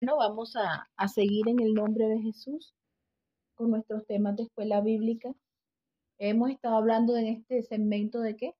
Bueno, 0.00 0.16
vamos 0.16 0.54
a, 0.54 0.88
a 0.96 1.08
seguir 1.08 1.48
en 1.48 1.60
el 1.60 1.74
nombre 1.74 2.06
de 2.06 2.20
Jesús 2.20 2.72
con 3.56 3.72
nuestros 3.72 4.06
temas 4.06 4.36
de 4.36 4.44
escuela 4.44 4.80
bíblica. 4.80 5.34
Hemos 6.18 6.50
estado 6.50 6.76
hablando 6.76 7.16
en 7.16 7.26
este 7.26 7.62
segmento 7.62 8.20
de 8.20 8.36
qué? 8.36 8.54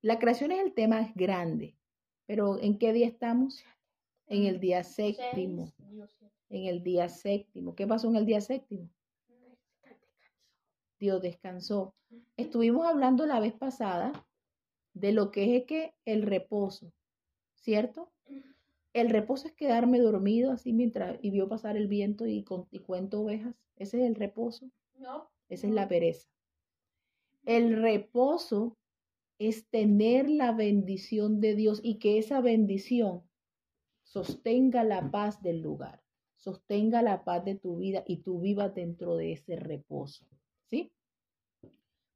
La 0.00 0.18
creación 0.18 0.50
es 0.52 0.60
el 0.60 0.72
tema 0.72 1.12
grande, 1.14 1.76
pero 2.24 2.58
¿en 2.58 2.78
qué 2.78 2.94
día 2.94 3.06
estamos? 3.06 3.62
En 4.26 4.44
el 4.46 4.60
día 4.60 4.82
séptimo. 4.82 5.74
En 6.48 6.64
el 6.64 6.82
día 6.82 7.10
séptimo. 7.10 7.74
¿Qué 7.74 7.86
pasó 7.86 8.08
en 8.08 8.16
el 8.16 8.24
día 8.24 8.40
séptimo? 8.40 8.88
Dios 10.98 11.20
descansó. 11.20 11.94
Estuvimos 12.38 12.86
hablando 12.86 13.26
la 13.26 13.40
vez 13.40 13.52
pasada 13.52 14.26
de 14.94 15.12
lo 15.12 15.30
que 15.30 15.58
es 15.58 15.66
que 15.66 15.94
el 16.06 16.22
reposo, 16.22 16.94
¿cierto? 17.56 18.10
El 18.92 19.10
reposo 19.10 19.46
es 19.46 19.54
quedarme 19.54 20.00
dormido 20.00 20.50
así 20.50 20.72
mientras 20.72 21.18
y 21.22 21.30
vio 21.30 21.48
pasar 21.48 21.76
el 21.76 21.86
viento 21.86 22.26
y, 22.26 22.42
cuento 22.42 23.20
ovejas. 23.20 23.54
Ese 23.76 24.00
es 24.00 24.08
el 24.08 24.16
reposo. 24.16 24.70
No. 24.98 25.30
Esa 25.48 25.66
es 25.68 25.72
la 25.72 25.88
pereza. 25.88 26.28
El 27.44 27.80
reposo 27.80 28.76
es 29.38 29.68
tener 29.68 30.28
la 30.28 30.52
bendición 30.52 31.40
de 31.40 31.54
Dios 31.54 31.80
y 31.82 31.98
que 31.98 32.18
esa 32.18 32.40
bendición 32.40 33.22
sostenga 34.02 34.84
la 34.84 35.10
paz 35.10 35.40
del 35.42 35.60
lugar, 35.60 36.02
sostenga 36.36 37.00
la 37.00 37.24
paz 37.24 37.44
de 37.44 37.54
tu 37.54 37.78
vida 37.78 38.02
y 38.06 38.18
tú 38.18 38.40
vivas 38.40 38.74
dentro 38.74 39.16
de 39.16 39.32
ese 39.32 39.56
reposo. 39.56 40.26
¿Sí? 40.66 40.92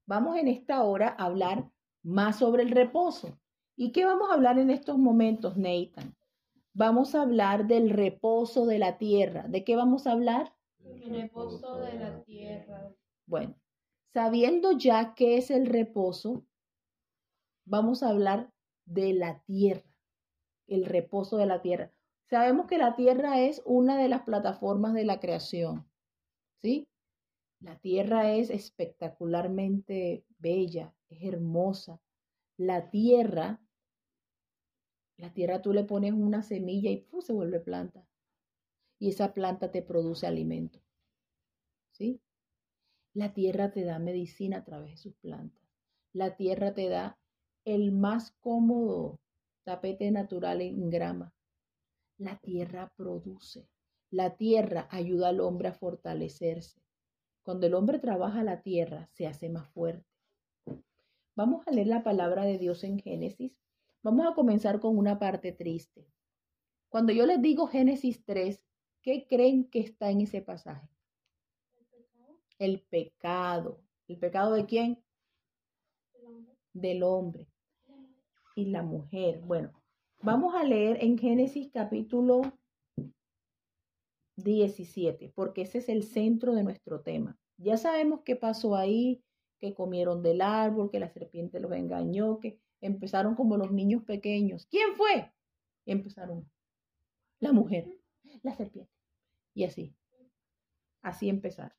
Vamos 0.06 0.36
en 0.36 0.48
esta 0.48 0.82
hora 0.82 1.16
a 1.18 1.24
hablar 1.24 1.70
más 2.02 2.38
sobre 2.38 2.62
el 2.62 2.70
reposo. 2.70 3.38
¿Y 3.76 3.92
qué 3.92 4.04
vamos 4.04 4.30
a 4.30 4.34
hablar 4.34 4.58
en 4.58 4.70
estos 4.70 4.98
momentos, 4.98 5.56
Nathan? 5.56 6.14
Vamos 6.76 7.14
a 7.14 7.22
hablar 7.22 7.68
del 7.68 7.88
reposo 7.88 8.66
de 8.66 8.80
la 8.80 8.98
tierra. 8.98 9.46
¿De 9.46 9.62
qué 9.62 9.76
vamos 9.76 10.08
a 10.08 10.12
hablar? 10.12 10.56
El 10.84 11.08
reposo 11.08 11.76
de 11.76 11.94
la 11.94 12.24
tierra. 12.24 12.92
Bueno, 13.26 13.54
sabiendo 14.12 14.72
ya 14.72 15.14
qué 15.14 15.36
es 15.36 15.52
el 15.52 15.66
reposo, 15.66 16.44
vamos 17.64 18.02
a 18.02 18.08
hablar 18.08 18.50
de 18.86 19.14
la 19.14 19.40
tierra, 19.44 19.88
el 20.66 20.84
reposo 20.84 21.36
de 21.36 21.46
la 21.46 21.62
tierra. 21.62 21.92
Sabemos 22.28 22.66
que 22.66 22.78
la 22.78 22.96
tierra 22.96 23.40
es 23.40 23.62
una 23.64 23.96
de 23.96 24.08
las 24.08 24.22
plataformas 24.22 24.94
de 24.94 25.04
la 25.04 25.20
creación, 25.20 25.88
¿sí? 26.60 26.88
La 27.60 27.78
tierra 27.78 28.32
es 28.32 28.50
espectacularmente 28.50 30.24
bella, 30.38 30.92
es 31.08 31.22
hermosa. 31.22 32.00
La 32.56 32.90
tierra 32.90 33.60
la 35.16 35.32
tierra 35.32 35.62
tú 35.62 35.72
le 35.72 35.84
pones 35.84 36.12
una 36.12 36.42
semilla 36.42 36.90
y 36.90 37.06
se 37.20 37.32
vuelve 37.32 37.60
planta. 37.60 38.06
Y 38.98 39.10
esa 39.10 39.32
planta 39.32 39.70
te 39.70 39.82
produce 39.82 40.26
alimento. 40.26 40.80
¿Sí? 41.92 42.20
La 43.12 43.32
tierra 43.32 43.70
te 43.72 43.84
da 43.84 43.98
medicina 43.98 44.58
a 44.58 44.64
través 44.64 44.90
de 44.90 44.96
sus 44.96 45.14
plantas. 45.16 45.62
La 46.12 46.36
tierra 46.36 46.74
te 46.74 46.88
da 46.88 47.18
el 47.64 47.92
más 47.92 48.32
cómodo 48.40 49.20
tapete 49.62 50.10
natural 50.10 50.60
en 50.60 50.90
grama. 50.90 51.32
La 52.18 52.38
tierra 52.38 52.92
produce. 52.96 53.68
La 54.10 54.36
tierra 54.36 54.88
ayuda 54.90 55.28
al 55.28 55.40
hombre 55.40 55.68
a 55.68 55.74
fortalecerse. 55.74 56.80
Cuando 57.42 57.66
el 57.66 57.74
hombre 57.74 57.98
trabaja 57.98 58.42
la 58.42 58.62
tierra, 58.62 59.06
se 59.06 59.26
hace 59.26 59.48
más 59.48 59.68
fuerte. 59.68 60.06
Vamos 61.36 61.66
a 61.66 61.70
leer 61.70 61.88
la 61.88 62.02
palabra 62.02 62.44
de 62.44 62.58
Dios 62.58 62.84
en 62.84 62.98
Génesis 62.98 63.63
Vamos 64.04 64.26
a 64.26 64.34
comenzar 64.34 64.80
con 64.80 64.98
una 64.98 65.18
parte 65.18 65.50
triste. 65.52 66.06
Cuando 66.90 67.10
yo 67.14 67.24
les 67.24 67.40
digo 67.40 67.66
Génesis 67.66 68.22
3, 68.26 68.62
¿qué 69.00 69.26
creen 69.26 69.64
que 69.70 69.80
está 69.80 70.10
en 70.10 70.20
ese 70.20 70.42
pasaje? 70.42 70.86
El 72.58 72.82
pecado. 72.82 73.80
¿El 74.06 74.18
pecado 74.18 74.52
de 74.52 74.66
quién? 74.66 75.02
Del 76.74 77.02
hombre 77.02 77.48
y 78.54 78.66
la 78.66 78.82
mujer. 78.82 79.40
Bueno, 79.40 79.72
vamos 80.20 80.54
a 80.54 80.64
leer 80.64 81.02
en 81.02 81.16
Génesis 81.16 81.70
capítulo 81.72 82.42
17, 84.36 85.32
porque 85.34 85.62
ese 85.62 85.78
es 85.78 85.88
el 85.88 86.02
centro 86.02 86.54
de 86.54 86.62
nuestro 86.62 87.00
tema. 87.00 87.38
Ya 87.56 87.78
sabemos 87.78 88.20
qué 88.22 88.36
pasó 88.36 88.76
ahí, 88.76 89.24
que 89.60 89.72
comieron 89.72 90.22
del 90.22 90.42
árbol, 90.42 90.90
que 90.90 91.00
la 91.00 91.08
serpiente 91.08 91.58
los 91.58 91.72
engañó, 91.72 92.38
que 92.38 92.60
Empezaron 92.84 93.34
como 93.34 93.56
los 93.56 93.72
niños 93.72 94.04
pequeños. 94.04 94.66
¿Quién 94.66 94.94
fue? 94.94 95.32
Empezaron 95.86 96.50
la 97.40 97.50
mujer, 97.50 97.88
la 98.42 98.54
serpiente. 98.54 98.92
Y 99.54 99.64
así. 99.64 99.96
Así 101.00 101.30
empezar. 101.30 101.74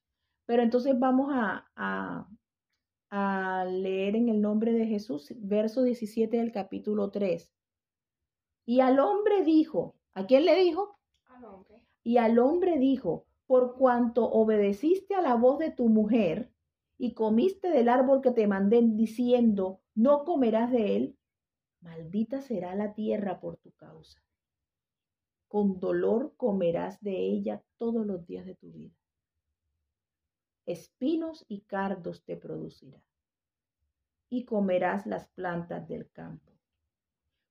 Pero 0.48 0.64
entonces 0.64 0.98
vamos 0.98 1.30
a, 1.32 1.70
a, 1.76 2.28
a 3.12 3.66
leer 3.66 4.16
en 4.16 4.30
el 4.30 4.42
nombre 4.42 4.74
de 4.74 4.88
Jesús, 4.88 5.32
verso 5.38 5.84
17 5.84 6.38
del 6.38 6.52
capítulo 6.52 7.12
3. 7.12 7.54
Y 8.66 8.80
al 8.80 9.00
hombre 9.00 9.44
dijo, 9.44 9.96
¿a 10.16 10.26
quién 10.26 10.46
le 10.46 10.56
dijo? 10.56 10.98
Al 11.28 11.46
hombre. 11.46 11.86
Y 12.04 12.18
al 12.18 12.40
hombre 12.40 12.80
dijo, 12.80 13.28
por 13.46 13.76
cuanto 13.76 14.26
obedeciste 14.26 15.14
a 15.14 15.22
la 15.22 15.36
voz 15.36 15.60
de 15.60 15.70
tu 15.70 15.88
mujer 15.88 16.52
y 16.98 17.14
comiste 17.14 17.70
del 17.70 17.90
árbol 17.90 18.22
que 18.22 18.32
te 18.32 18.48
mandé 18.48 18.82
diciendo, 18.82 19.82
no 19.96 20.24
comerás 20.26 20.72
de 20.72 20.96
él, 20.96 21.18
maldita 21.82 22.42
será 22.42 22.76
la 22.76 22.94
tierra 22.94 23.40
por 23.40 23.58
tu 23.58 23.72
causa. 23.72 24.22
Con 25.48 25.80
dolor 25.80 26.34
comerás 26.38 27.02
de 27.02 27.18
ella 27.18 27.64
todos 27.78 28.06
los 28.06 28.26
días 28.26 28.46
de 28.46 28.56
tu 28.56 28.72
vida. 28.72 28.96
Espinos 30.66 31.46
y 31.48 31.62
cardos 31.62 32.24
te 32.24 32.38
producirá, 32.38 33.02
y 34.30 34.46
comerás 34.46 35.06
las 35.06 35.30
plantas 35.30 35.88
del 35.88 36.10
campo. 36.12 36.52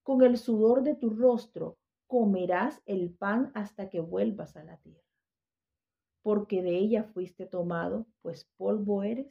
Con 0.03 0.23
el 0.23 0.37
sudor 0.37 0.83
de 0.83 0.95
tu 0.95 1.11
rostro 1.11 1.79
comerás 2.07 2.83
el 2.87 3.15
pan 3.15 3.51
hasta 3.55 3.89
que 3.89 4.01
vuelvas 4.01 4.57
a 4.57 4.65
la 4.65 4.77
tierra 4.77 5.05
porque 6.25 6.63
de 6.63 6.79
ella 6.79 7.05
fuiste 7.05 7.45
tomado, 7.45 8.07
pues 8.23 8.49
polvo 8.57 9.03
eres 9.03 9.31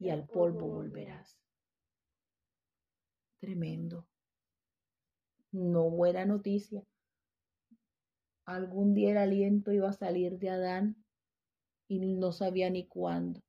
y 0.00 0.10
al 0.10 0.26
polvo 0.26 0.66
volverás. 0.66 1.39
Tremendo. 3.40 4.06
No 5.50 5.88
buena 5.90 6.26
noticia. 6.26 6.84
Algún 8.44 8.94
día 8.94 9.12
el 9.12 9.16
aliento 9.16 9.72
iba 9.72 9.88
a 9.88 9.94
salir 9.94 10.38
de 10.38 10.50
Adán 10.50 11.04
y 11.88 12.00
no 12.00 12.32
sabía 12.32 12.68
ni 12.68 12.86
cuándo. 12.86 13.40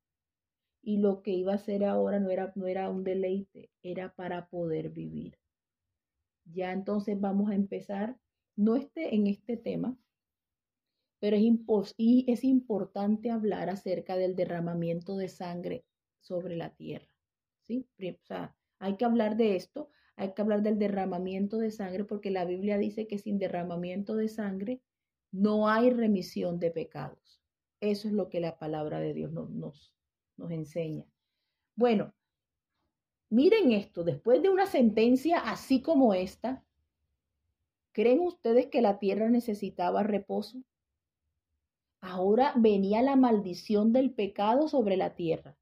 Y 0.82 0.96
lo 0.96 1.22
que 1.22 1.32
iba 1.32 1.52
a 1.52 1.56
hacer 1.56 1.84
ahora 1.84 2.20
no 2.20 2.30
era, 2.30 2.52
no 2.56 2.66
era 2.66 2.88
un 2.88 3.04
deleite, 3.04 3.70
era 3.82 4.14
para 4.14 4.48
poder 4.48 4.88
vivir. 4.88 5.38
Ya 6.44 6.72
entonces 6.72 7.20
vamos 7.20 7.50
a 7.50 7.54
empezar, 7.54 8.18
no 8.56 8.76
esté 8.76 9.14
en 9.14 9.26
este 9.26 9.56
tema, 9.58 9.96
pero 11.20 11.36
es, 11.36 11.94
y 11.98 12.24
es 12.32 12.44
importante 12.44 13.30
hablar 13.30 13.68
acerca 13.68 14.16
del 14.16 14.34
derramamiento 14.34 15.16
de 15.16 15.28
sangre 15.28 15.84
sobre 16.20 16.56
la 16.56 16.74
tierra. 16.74 17.14
¿sí? 17.62 17.86
O 18.00 18.24
sea, 18.24 18.56
hay 18.82 18.96
que 18.96 19.04
hablar 19.04 19.36
de 19.36 19.54
esto, 19.54 19.90
hay 20.16 20.34
que 20.34 20.42
hablar 20.42 20.62
del 20.62 20.76
derramamiento 20.76 21.58
de 21.58 21.70
sangre 21.70 22.04
porque 22.04 22.32
la 22.32 22.44
Biblia 22.44 22.78
dice 22.78 23.06
que 23.06 23.16
sin 23.16 23.38
derramamiento 23.38 24.16
de 24.16 24.26
sangre 24.26 24.82
no 25.30 25.68
hay 25.68 25.90
remisión 25.90 26.58
de 26.58 26.72
pecados. 26.72 27.40
Eso 27.80 28.08
es 28.08 28.14
lo 28.14 28.28
que 28.28 28.40
la 28.40 28.58
palabra 28.58 28.98
de 28.98 29.14
Dios 29.14 29.30
nos, 29.30 29.94
nos, 30.36 30.50
enseña. 30.50 31.04
Bueno, 31.76 32.12
miren 33.30 33.70
esto, 33.70 34.02
después 34.02 34.42
de 34.42 34.50
una 34.50 34.66
sentencia 34.66 35.38
así 35.38 35.80
como 35.80 36.12
esta, 36.12 36.64
¿creen 37.92 38.18
ustedes 38.18 38.66
que 38.66 38.82
la 38.82 38.98
tierra 38.98 39.30
necesitaba 39.30 40.02
reposo? 40.02 40.60
Ahora 42.00 42.52
venía 42.56 43.00
la 43.00 43.14
maldición 43.14 43.92
del 43.92 44.10
pecado 44.10 44.66
sobre 44.66 44.96
la 44.96 45.14
tierra. 45.14 45.56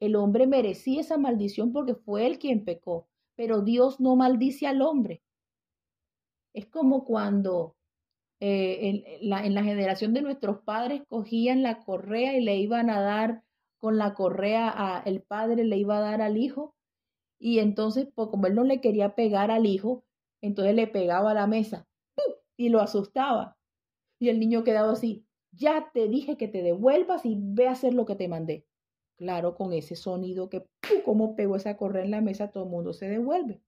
El 0.00 0.16
hombre 0.16 0.46
merecía 0.46 1.00
esa 1.00 1.18
maldición 1.18 1.72
porque 1.72 1.94
fue 1.94 2.26
él 2.26 2.38
quien 2.38 2.64
pecó, 2.64 3.08
pero 3.34 3.62
Dios 3.62 4.00
no 4.00 4.16
maldice 4.16 4.66
al 4.66 4.82
hombre. 4.82 5.22
Es 6.54 6.66
como 6.66 7.04
cuando 7.04 7.76
eh, 8.40 8.88
en, 8.88 9.28
la, 9.28 9.44
en, 9.44 9.54
la, 9.54 9.62
generación 9.62 10.12
de 10.12 10.22
nuestros 10.22 10.60
padres 10.62 11.02
cogían 11.08 11.62
la 11.62 11.82
correa 11.84 12.36
y 12.36 12.42
le 12.42 12.56
iban 12.56 12.90
a 12.90 13.00
dar 13.00 13.42
con 13.78 13.98
la 13.98 14.14
correa 14.14 14.72
a 14.74 15.02
el 15.02 15.22
padre 15.22 15.64
le 15.64 15.76
iba 15.76 15.98
a 15.98 16.00
dar 16.00 16.20
al 16.22 16.36
hijo 16.36 16.74
y 17.38 17.58
entonces 17.58 18.08
pues, 18.14 18.28
como 18.28 18.46
él 18.46 18.54
no 18.54 18.64
le 18.64 18.80
quería 18.80 19.14
pegar 19.14 19.50
al 19.50 19.66
hijo, 19.66 20.04
entonces 20.40 20.74
le 20.74 20.86
pegaba 20.86 21.30
a 21.30 21.34
la 21.34 21.46
mesa 21.46 21.86
y 22.56 22.68
lo 22.70 22.80
asustaba 22.80 23.56
y 24.18 24.28
el 24.28 24.38
niño 24.40 24.64
quedaba 24.64 24.92
así 24.92 25.26
ya 25.56 25.90
te 25.92 26.08
dije 26.08 26.36
que 26.36 26.48
te 26.48 26.62
devuelvas 26.62 27.24
y 27.24 27.36
ve 27.38 27.68
a 27.68 27.72
hacer 27.72 27.94
lo 27.94 28.06
que 28.06 28.16
te 28.16 28.28
mandé. 28.28 28.66
Claro, 29.16 29.54
con 29.54 29.72
ese 29.72 29.96
sonido 29.96 30.50
que, 30.50 30.66
como 31.04 31.36
pegó 31.36 31.56
esa 31.56 31.76
correa 31.76 32.04
en 32.04 32.10
la 32.10 32.20
mesa, 32.20 32.50
todo 32.50 32.64
el 32.64 32.70
mundo 32.70 32.92
se 32.92 33.08
devuelve. 33.08 33.62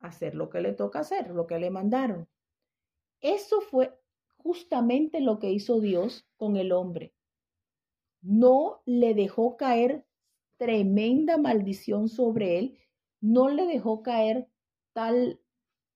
Hacer 0.00 0.34
lo 0.34 0.50
que 0.50 0.60
le 0.60 0.72
toca 0.74 1.00
hacer, 1.00 1.30
lo 1.30 1.46
que 1.46 1.58
le 1.58 1.70
mandaron. 1.70 2.28
Eso 3.20 3.60
fue 3.60 3.98
justamente 4.36 5.20
lo 5.20 5.38
que 5.38 5.50
hizo 5.50 5.80
Dios 5.80 6.26
con 6.36 6.56
el 6.56 6.72
hombre. 6.72 7.14
No 8.20 8.82
le 8.84 9.14
dejó 9.14 9.56
caer 9.56 10.04
tremenda 10.58 11.38
maldición 11.38 12.08
sobre 12.08 12.58
él, 12.58 12.78
no 13.20 13.48
le 13.48 13.66
dejó 13.66 14.02
caer 14.02 14.48
tal, 14.92 15.40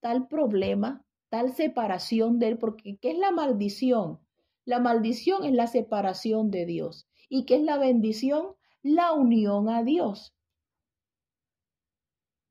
tal 0.01 0.27
problema, 0.29 1.05
tal 1.29 1.53
separación 1.53 2.39
de 2.39 2.49
él, 2.49 2.59
porque 2.59 2.97
¿qué 2.99 3.11
es 3.11 3.19
la 3.19 3.31
maldición? 3.31 4.21
La 4.65 4.81
maldición 4.81 5.45
es 5.45 5.53
la 5.53 5.67
separación 5.67 6.51
de 6.51 6.67
Dios. 6.67 7.09
¿Y 7.29 7.45
qué 7.45 7.57
es 7.57 7.63
la 7.63 7.79
bendición? 7.79 8.55
La 8.83 9.13
unión 9.13 9.69
a 9.69 9.83
Dios. 9.83 10.35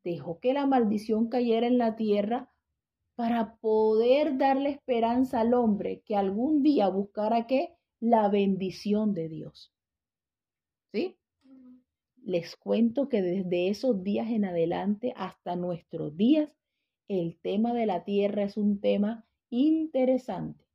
Dejó 0.03 0.39
que 0.39 0.53
la 0.53 0.67
maldición 0.67 1.29
cayera 1.29 1.65
en 1.67 1.77
la 1.77 1.95
tierra 1.95 2.51
para 3.15 3.55
poder 3.55 4.37
darle 4.37 4.69
esperanza 4.69 5.39
al 5.39 5.53
hombre 5.53 6.01
que 6.05 6.15
algún 6.15 6.61
día 6.61 6.89
buscara 6.89 7.47
qué? 7.47 7.75
La 7.99 8.27
bendición 8.29 9.13
de 9.13 9.29
Dios. 9.29 9.73
¿Sí? 10.91 11.17
Les 12.23 12.55
cuento 12.57 13.07
que 13.07 13.21
desde 13.21 13.69
esos 13.69 14.03
días 14.03 14.29
en 14.29 14.45
adelante 14.45 15.13
hasta 15.15 15.55
nuestros 15.55 16.15
días, 16.17 16.49
el 17.07 17.39
tema 17.39 17.73
de 17.73 17.85
la 17.85 18.03
tierra 18.03 18.43
es 18.43 18.57
un 18.57 18.81
tema 18.81 19.25
interesante. 19.49 20.65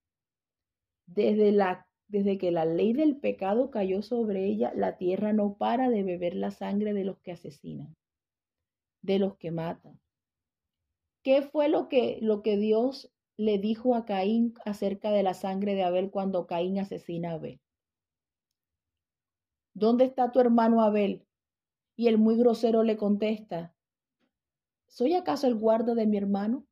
Desde, 1.06 1.52
la, 1.52 1.86
desde 2.10 2.38
que 2.38 2.50
la 2.50 2.64
ley 2.64 2.92
del 2.92 3.16
pecado 3.16 3.70
cayó 3.70 4.02
sobre 4.02 4.46
ella, 4.46 4.72
la 4.74 4.98
tierra 4.98 5.32
no 5.32 5.54
para 5.54 5.88
de 5.88 6.02
beber 6.02 6.34
la 6.34 6.50
sangre 6.50 6.92
de 6.92 7.04
los 7.04 7.18
que 7.20 7.32
asesinan, 7.32 7.96
de 9.02 9.18
los 9.18 9.36
que 9.36 9.50
matan, 9.50 10.00
¿Qué 11.22 11.42
fue 11.42 11.68
lo 11.68 11.88
que, 11.88 12.18
lo 12.22 12.42
que 12.42 12.56
Dios 12.56 13.12
le 13.36 13.58
dijo 13.58 13.94
a 13.94 14.04
Caín 14.04 14.54
acerca 14.64 15.10
de 15.10 15.22
la 15.22 15.34
sangre 15.34 15.74
de 15.74 15.82
Abel 15.82 16.10
cuando 16.10 16.46
Caín 16.46 16.78
asesina 16.78 17.32
a 17.32 17.34
Abel? 17.34 17.60
¿Dónde 19.74 20.04
está 20.04 20.32
tu 20.32 20.40
hermano 20.40 20.82
Abel? 20.82 21.26
Y 21.94 22.08
el 22.08 22.16
muy 22.16 22.36
grosero 22.36 22.82
le 22.82 22.96
contesta, 22.96 23.74
¿soy 24.88 25.14
acaso 25.14 25.46
el 25.46 25.56
guarda 25.56 25.94
de 25.94 26.06
mi 26.06 26.16
hermano? 26.16 26.66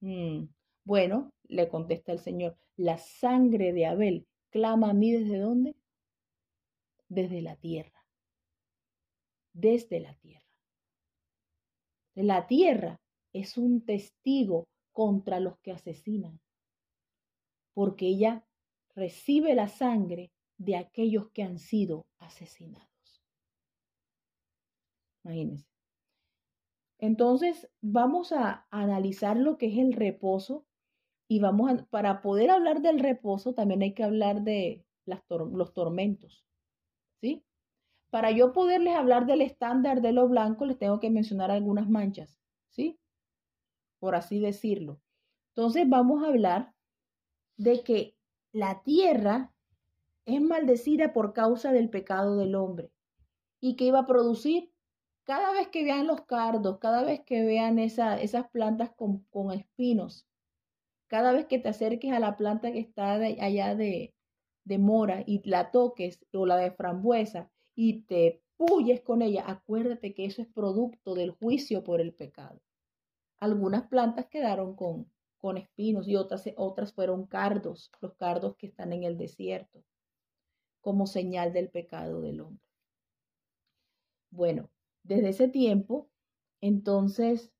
Mm, 0.00 0.48
bueno, 0.84 1.30
le 1.48 1.68
contesta 1.68 2.12
el 2.12 2.18
Señor, 2.18 2.56
la 2.76 2.98
sangre 2.98 3.72
de 3.72 3.86
Abel 3.86 4.26
clama 4.50 4.90
a 4.90 4.94
mí 4.94 5.12
desde 5.12 5.38
dónde? 5.38 5.76
Desde 7.08 7.42
la 7.42 7.56
tierra. 7.56 8.04
Desde 9.52 10.00
la 10.00 10.14
tierra. 10.14 10.46
La 12.14 12.46
tierra 12.46 13.00
es 13.32 13.58
un 13.58 13.84
testigo 13.84 14.68
contra 14.92 15.40
los 15.40 15.58
que 15.58 15.72
asesinan, 15.72 16.40
porque 17.74 18.06
ella 18.06 18.46
recibe 18.94 19.54
la 19.54 19.68
sangre 19.68 20.32
de 20.56 20.76
aquellos 20.76 21.30
que 21.32 21.42
han 21.42 21.58
sido 21.58 22.06
asesinados. 22.18 22.88
Imagínense. 25.24 25.68
Entonces, 26.98 27.68
vamos 27.82 28.32
a 28.32 28.66
analizar 28.70 29.36
lo 29.36 29.58
que 29.58 29.66
es 29.66 29.78
el 29.78 29.92
reposo 29.92 30.64
y 31.28 31.40
vamos 31.40 31.70
a, 31.70 31.84
para 31.86 32.22
poder 32.22 32.50
hablar 32.50 32.82
del 32.82 33.00
reposo 33.00 33.54
también 33.54 33.82
hay 33.82 33.94
que 33.94 34.04
hablar 34.04 34.42
de 34.42 34.84
los 35.06 35.72
tormentos. 35.72 36.44
¿Sí? 37.20 37.44
Para 38.10 38.30
yo 38.30 38.52
poderles 38.52 38.94
hablar 38.94 39.26
del 39.26 39.42
estándar 39.42 40.00
de 40.00 40.12
lo 40.12 40.28
blanco, 40.28 40.64
les 40.64 40.78
tengo 40.78 41.00
que 41.00 41.10
mencionar 41.10 41.50
algunas 41.50 41.88
manchas, 41.88 42.38
¿sí? 42.70 42.98
Por 43.98 44.14
así 44.14 44.38
decirlo. 44.38 45.00
Entonces 45.54 45.88
vamos 45.88 46.22
a 46.22 46.28
hablar 46.28 46.74
de 47.56 47.82
que 47.82 48.16
la 48.52 48.82
tierra 48.82 49.52
es 50.26 50.40
maldecida 50.40 51.12
por 51.12 51.32
causa 51.32 51.72
del 51.72 51.88
pecado 51.88 52.36
del 52.36 52.54
hombre 52.54 52.90
y 53.60 53.76
que 53.76 53.84
iba 53.84 54.00
a 54.00 54.06
producir 54.06 54.72
cada 55.24 55.52
vez 55.52 55.68
que 55.68 55.82
vean 55.82 56.06
los 56.06 56.22
cardos, 56.22 56.78
cada 56.78 57.02
vez 57.02 57.20
que 57.24 57.44
vean 57.44 57.78
esas 57.78 58.48
plantas 58.50 58.90
con, 58.94 59.24
con, 59.24 59.50
espinos, 59.50 60.26
cada 61.08 61.32
vez 61.32 61.46
que 61.46 61.58
te 61.58 61.68
acerques 61.68 62.12
a 62.12 62.20
la 62.20 62.36
planta 62.36 62.72
que 62.72 62.80
está 62.80 63.14
allá 63.14 63.74
de, 63.74 64.14
de 64.64 64.78
mora 64.78 65.22
y 65.26 65.48
la 65.48 65.70
toques 65.70 66.24
o 66.32 66.46
la 66.46 66.56
de 66.56 66.72
frambuesa, 66.72 67.50
y 67.74 68.02
te 68.02 68.42
puyes 68.56 69.02
con 69.02 69.22
ella, 69.22 69.44
acuérdate 69.46 70.14
que 70.14 70.24
eso 70.24 70.42
es 70.42 70.48
producto 70.48 71.14
del 71.14 71.30
juicio 71.30 71.84
por 71.84 72.00
el 72.00 72.14
pecado. 72.14 72.60
Algunas 73.38 73.86
plantas 73.88 74.26
quedaron 74.26 74.74
con, 74.74 75.12
con 75.36 75.58
espinos 75.58 76.08
y 76.08 76.16
otras, 76.16 76.44
otras 76.56 76.92
fueron 76.92 77.26
cardos, 77.26 77.92
los 78.00 78.14
cardos 78.14 78.56
que 78.56 78.66
están 78.66 78.92
en 78.92 79.04
el 79.04 79.18
desierto, 79.18 79.84
como 80.80 81.06
señal 81.06 81.52
del 81.52 81.68
pecado 81.68 82.22
del 82.22 82.40
hombre. 82.40 82.64
Bueno, 84.30 84.70
desde 85.02 85.28
ese 85.28 85.48
tiempo, 85.48 86.08
entonces 86.60 87.52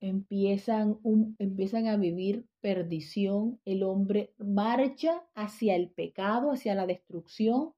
empiezan, 0.00 0.98
un, 1.02 1.36
empiezan 1.38 1.86
a 1.86 1.96
vivir 1.96 2.46
perdición, 2.60 3.60
el 3.64 3.82
hombre 3.82 4.32
marcha 4.38 5.26
hacia 5.34 5.76
el 5.76 5.90
pecado, 5.90 6.52
hacia 6.52 6.74
la 6.74 6.86
destrucción, 6.86 7.74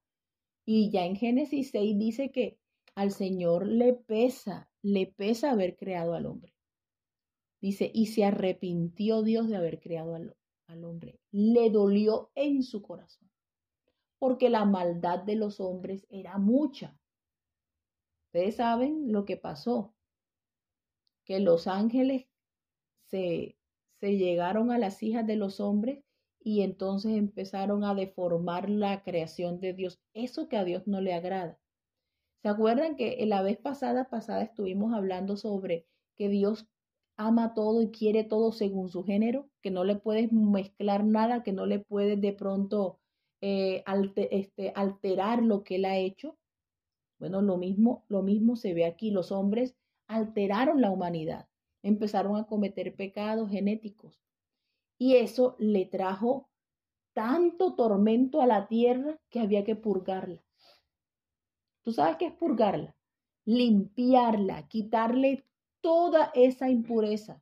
y 0.65 0.89
ya 0.91 1.05
en 1.05 1.15
Génesis 1.15 1.71
6 1.71 1.97
dice 1.97 2.31
que 2.31 2.59
al 2.95 3.11
Señor 3.11 3.67
le 3.67 3.93
pesa, 3.93 4.69
le 4.81 5.07
pesa 5.07 5.51
haber 5.51 5.75
creado 5.75 6.13
al 6.13 6.25
hombre. 6.25 6.53
Dice, 7.61 7.91
y 7.93 8.07
se 8.07 8.25
arrepintió 8.25 9.21
Dios 9.21 9.47
de 9.47 9.55
haber 9.55 9.79
creado 9.79 10.15
al, 10.15 10.35
al 10.67 10.83
hombre. 10.83 11.19
Le 11.31 11.69
dolió 11.69 12.31
en 12.35 12.63
su 12.63 12.81
corazón, 12.81 13.29
porque 14.17 14.49
la 14.49 14.65
maldad 14.65 15.19
de 15.19 15.35
los 15.35 15.59
hombres 15.59 16.07
era 16.09 16.37
mucha. 16.37 16.97
Ustedes 18.27 18.55
saben 18.55 19.11
lo 19.11 19.25
que 19.25 19.37
pasó, 19.37 19.93
que 21.25 21.39
los 21.39 21.67
ángeles 21.67 22.27
se, 23.07 23.57
se 23.99 24.17
llegaron 24.17 24.71
a 24.71 24.77
las 24.77 25.01
hijas 25.03 25.25
de 25.27 25.35
los 25.35 25.59
hombres 25.59 26.03
y 26.43 26.61
entonces 26.61 27.13
empezaron 27.13 27.83
a 27.83 27.93
deformar 27.93 28.69
la 28.69 29.03
creación 29.03 29.59
de 29.59 29.73
Dios, 29.73 29.99
eso 30.13 30.49
que 30.49 30.57
a 30.57 30.63
Dios 30.63 30.87
no 30.87 31.01
le 31.01 31.13
agrada. 31.13 31.59
¿Se 32.41 32.49
acuerdan 32.49 32.95
que 32.95 33.23
la 33.27 33.43
vez 33.43 33.57
pasada, 33.57 34.09
pasada 34.09 34.41
estuvimos 34.41 34.93
hablando 34.93 35.37
sobre 35.37 35.85
que 36.15 36.27
Dios 36.29 36.67
ama 37.15 37.53
todo 37.53 37.83
y 37.83 37.91
quiere 37.91 38.23
todo 38.23 38.51
según 38.51 38.89
su 38.89 39.03
género, 39.03 39.47
que 39.61 39.69
no 39.69 39.83
le 39.83 39.95
puedes 39.95 40.31
mezclar 40.31 41.03
nada, 41.05 41.43
que 41.43 41.51
no 41.51 41.67
le 41.67 41.79
puedes 41.79 42.19
de 42.19 42.33
pronto 42.33 42.99
eh, 43.41 43.83
este, 44.31 44.71
alterar 44.75 45.43
lo 45.43 45.63
que 45.63 45.75
él 45.75 45.85
ha 45.85 45.97
hecho? 45.97 46.37
Bueno, 47.19 47.43
lo 47.43 47.57
mismo, 47.57 48.03
lo 48.07 48.23
mismo 48.23 48.55
se 48.55 48.73
ve 48.73 48.85
aquí. 48.85 49.11
Los 49.11 49.31
hombres 49.31 49.75
alteraron 50.15 50.81
la 50.81 50.91
humanidad, 50.91 51.47
empezaron 51.83 52.37
a 52.37 52.45
cometer 52.45 52.95
pecados 52.95 53.49
genéticos, 53.49 54.21
y 54.97 55.15
eso 55.15 55.55
le 55.57 55.85
trajo 55.85 56.49
tanto 57.13 57.75
tormento 57.75 58.41
a 58.41 58.47
la 58.47 58.67
tierra 58.67 59.19
que 59.29 59.39
había 59.39 59.63
que 59.63 59.75
purgarla. 59.75 60.43
¿Tú 61.81 61.91
sabes 61.91 62.17
qué 62.17 62.27
es 62.27 62.33
purgarla? 62.33 62.95
Limpiarla, 63.45 64.67
quitarle 64.67 65.45
toda 65.81 66.31
esa 66.35 66.69
impureza, 66.69 67.41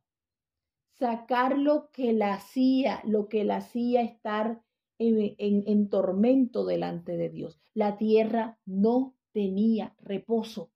sacar 0.98 1.58
lo 1.58 1.90
que 1.90 2.12
la 2.12 2.34
hacía, 2.34 3.02
lo 3.04 3.28
que 3.28 3.44
la 3.44 3.56
hacía 3.58 4.00
estar 4.00 4.62
en, 4.98 5.34
en 5.38 5.88
tormento 5.90 6.64
delante 6.64 7.16
de 7.16 7.28
Dios. 7.28 7.60
La 7.74 7.98
tierra 7.98 8.58
no 8.64 9.14
tenía 9.32 9.94
reposo. 9.98 10.70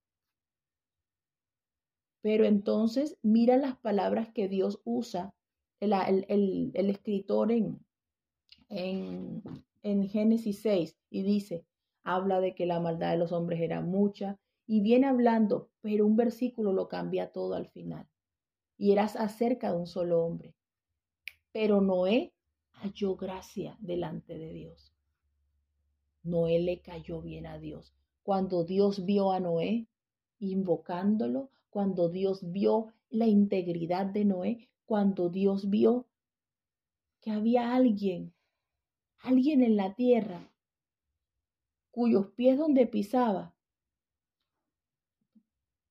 Pero 2.25 2.47
entonces 2.47 3.19
mira 3.21 3.59
las 3.59 3.77
palabras 3.77 4.31
que 4.33 4.49
Dios 4.49 4.81
usa 4.85 5.35
el, 5.79 6.73
escritor 6.73 7.53
en, 7.53 7.85
en, 8.71 9.43
en 9.83 10.09
Génesis 10.09 10.63
6 10.63 10.97
y 11.11 11.23
dice, 11.23 11.67
habla 12.03 12.41
de 12.41 12.55
que 12.55 12.65
la 12.65 12.81
maldad 12.81 13.11
de 13.11 13.19
los 13.19 13.33
hombres 13.33 13.61
era 13.61 13.83
mucha 13.83 14.39
y 14.67 14.81
viene 14.81 15.07
hablando, 15.07 15.69
pero 15.83 16.07
un 16.07 16.17
versículo 16.17 16.73
lo 16.73 16.89
cambia 16.89 17.31
todo 17.31 17.57
al 17.57 17.69
final. 17.69 18.09
Y 18.79 18.93
eras 18.93 19.17
acerca 19.17 19.73
de 19.73 19.77
un 19.81 19.87
solo 19.87 20.25
hombre. 20.25 20.55
Pero 21.53 21.83
Noé 21.83 22.33
halló 22.73 23.17
gracia 23.17 23.77
delante 23.81 24.39
de 24.39 24.51
Dios. 24.55 24.95
Noé 26.23 26.59
le 26.59 26.81
cayó 26.81 27.21
bien 27.21 27.45
a 27.45 27.59
Dios. 27.59 27.93
Cuando 28.23 28.65
Dios 28.65 29.05
vio 29.05 29.31
a 29.31 29.41
Noé 29.41 29.89
invocándolo, 30.39 31.51
cuando 31.75 32.09
Dios 32.09 32.53
vio 32.53 32.95
la 33.11 33.27
integridad 33.27 34.07
de 34.07 34.25
Noé, 34.25 34.71
cuando 34.87 35.29
Dios 35.29 35.69
vio 35.71 36.07
que 37.21 37.33
había 37.33 37.75
alguien, 37.75 38.33
alguien 39.19 39.61
en 39.61 39.77
la 39.77 39.93
tierra, 39.97 40.53
cuyos 41.91 42.29
pies 42.37 42.59
donde 42.59 42.87
pisaba 42.87 43.57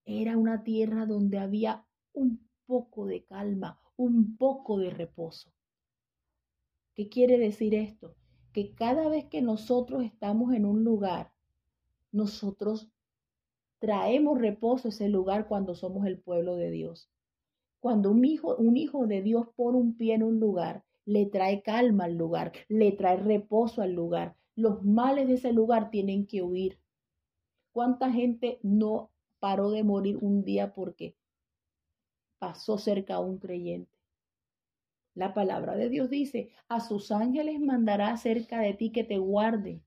era 0.06 0.38
una 0.38 0.64
tierra 0.64 1.06
donde 1.06 1.38
había 1.38 1.86
un 2.14 2.48
poco 2.66 3.06
de 3.06 3.26
calma, 3.26 3.82
un 3.98 4.38
poco 4.38 4.78
de 4.78 4.90
reposo. 4.90 5.52
¿Qué 6.94 7.10
quiere 7.10 7.38
decir 7.38 7.76
esto? 7.76 8.16
Que 8.54 8.74
cada 8.74 9.10
vez 9.10 9.26
que 9.26 9.42
nosotros 9.42 10.06
estamos 10.06 10.54
en 10.54 10.64
un 10.66 10.86
lugar, 10.86 11.34
nosotros 12.14 12.93
traemos 13.84 14.40
reposo 14.40 14.88
a 14.88 14.92
ese 14.92 15.10
lugar 15.10 15.46
cuando 15.50 15.76
somos 15.76 16.06
el 16.06 16.18
pueblo 16.18 16.56
de 16.56 16.72
Dios. 16.72 17.10
Cuando 17.82 18.12
un 18.12 18.24
hijo, 18.24 18.56
un 18.56 18.78
hijo 18.78 19.08
de 19.08 19.22
Dios 19.22 19.50
pone 19.58 19.78
un 19.78 19.98
pie 19.98 20.14
en 20.14 20.24
un 20.24 20.40
lugar, 20.40 20.86
le 21.04 21.26
trae 21.26 21.64
calma 21.64 22.06
al 22.06 22.16
lugar, 22.16 22.54
le 22.70 22.94
trae 22.94 23.18
reposo 23.18 23.82
al 23.82 23.92
lugar. 23.92 24.38
Los 24.56 24.86
males 24.86 25.28
de 25.28 25.34
ese 25.34 25.52
lugar 25.52 25.90
tienen 25.90 26.26
que 26.28 26.42
huir. 26.42 26.80
¿Cuánta 27.74 28.10
gente 28.10 28.58
no 28.64 29.12
paró 29.42 29.70
de 29.70 29.84
morir 29.84 30.18
un 30.22 30.46
día 30.46 30.74
porque 30.74 31.18
pasó 32.40 32.78
cerca 32.78 33.16
a 33.16 33.20
un 33.20 33.38
creyente? 33.38 33.98
La 35.14 35.34
palabra 35.34 35.76
de 35.76 35.90
Dios 35.90 36.10
dice, 36.10 36.52
a 36.70 36.80
sus 36.80 37.12
ángeles 37.12 37.60
mandará 37.60 38.16
cerca 38.16 38.62
de 38.62 38.76
ti 38.76 38.94
que 38.94 39.04
te 39.04 39.18
guarden. 39.18 39.84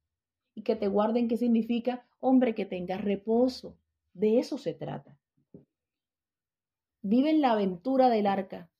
Y 0.55 0.65
que 0.65 0.77
te 0.77 0.87
guarden, 0.87 1.29
¿qué 1.29 1.39
significa? 1.39 2.07
Hombre, 2.21 2.55
que 2.55 2.67
tengas 2.67 3.03
reposo. 3.03 3.79
De 4.17 4.39
eso 4.39 4.57
se 4.57 4.73
trata. 4.73 5.15
Viven 7.03 7.43
la 7.43 7.53
aventura 7.53 8.09
del 8.09 8.27
arca, 8.27 8.71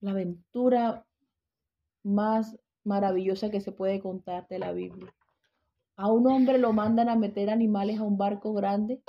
la 0.00 0.12
aventura 0.12 1.06
más 2.02 2.58
maravillosa 2.84 3.50
que 3.50 3.60
se 3.60 3.70
puede 3.70 4.00
contar 4.00 4.48
de 4.48 4.58
la 4.58 4.72
Biblia. 4.72 5.14
A 5.96 6.10
un 6.10 6.26
hombre 6.26 6.56
lo 6.56 6.72
mandan 6.72 7.10
a 7.10 7.16
meter 7.16 7.50
animales 7.50 7.98
a 7.98 8.04
un 8.04 8.16
barco 8.16 8.54
grande. 8.54 9.02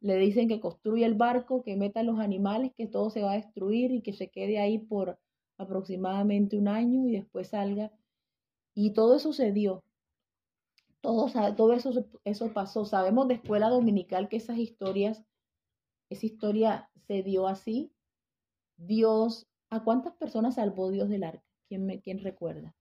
Le 0.00 0.16
dicen 0.16 0.46
que 0.46 0.60
construya 0.60 1.06
el 1.06 1.14
barco, 1.14 1.64
que 1.64 1.74
meta 1.74 2.04
los 2.04 2.20
animales, 2.20 2.70
que 2.76 2.86
todo 2.86 3.10
se 3.10 3.22
va 3.22 3.32
a 3.32 3.36
destruir 3.36 3.90
y 3.90 4.00
que 4.00 4.12
se 4.12 4.28
quede 4.28 4.60
ahí 4.60 4.78
por 4.78 5.18
aproximadamente 5.56 6.56
un 6.56 6.68
año 6.68 7.08
y 7.08 7.10
después 7.10 7.48
salga. 7.48 7.90
Y 8.74 8.92
todo 8.92 9.16
eso 9.16 9.32
se 9.32 9.50
dio. 9.50 9.82
Todo, 11.00 11.30
todo 11.54 11.72
eso, 11.72 11.90
eso 12.24 12.52
pasó. 12.52 12.84
Sabemos 12.84 13.28
de 13.28 13.34
escuela 13.34 13.68
dominical 13.68 14.28
que 14.28 14.36
esas 14.36 14.58
historias, 14.58 15.24
esa 16.10 16.26
historia 16.26 16.90
se 17.06 17.22
dio 17.22 17.46
así. 17.46 17.92
Dios, 18.76 19.46
¿a 19.70 19.84
cuántas 19.84 20.14
personas 20.14 20.56
salvó 20.56 20.90
Dios 20.90 21.08
del 21.08 21.24
arca? 21.24 21.44
¿Quién, 21.68 21.86
me, 21.86 22.00
quién 22.00 22.18
recuerda? 22.18 22.74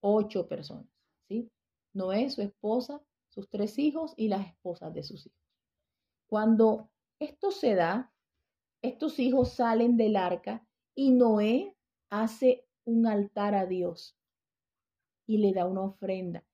Ocho 0.00 0.46
personas, 0.46 0.86
¿sí? 1.28 1.50
Noé, 1.92 2.30
su 2.30 2.42
esposa, 2.42 3.02
sus 3.28 3.48
tres 3.48 3.78
hijos 3.78 4.14
y 4.16 4.28
las 4.28 4.46
esposas 4.46 4.92
de 4.94 5.02
sus 5.02 5.26
hijos. 5.26 5.42
Cuando 6.28 6.90
esto 7.18 7.50
se 7.50 7.74
da, 7.74 8.12
estos 8.82 9.18
hijos 9.18 9.52
salen 9.52 9.96
del 9.96 10.16
arca 10.16 10.66
y 10.94 11.10
Noé 11.10 11.76
hace 12.10 12.68
un 12.84 13.06
altar 13.06 13.54
a 13.54 13.66
Dios 13.66 14.15
y 15.26 15.38
le 15.38 15.52
da 15.52 15.66
una 15.66 15.82
ofrenda. 15.82 16.44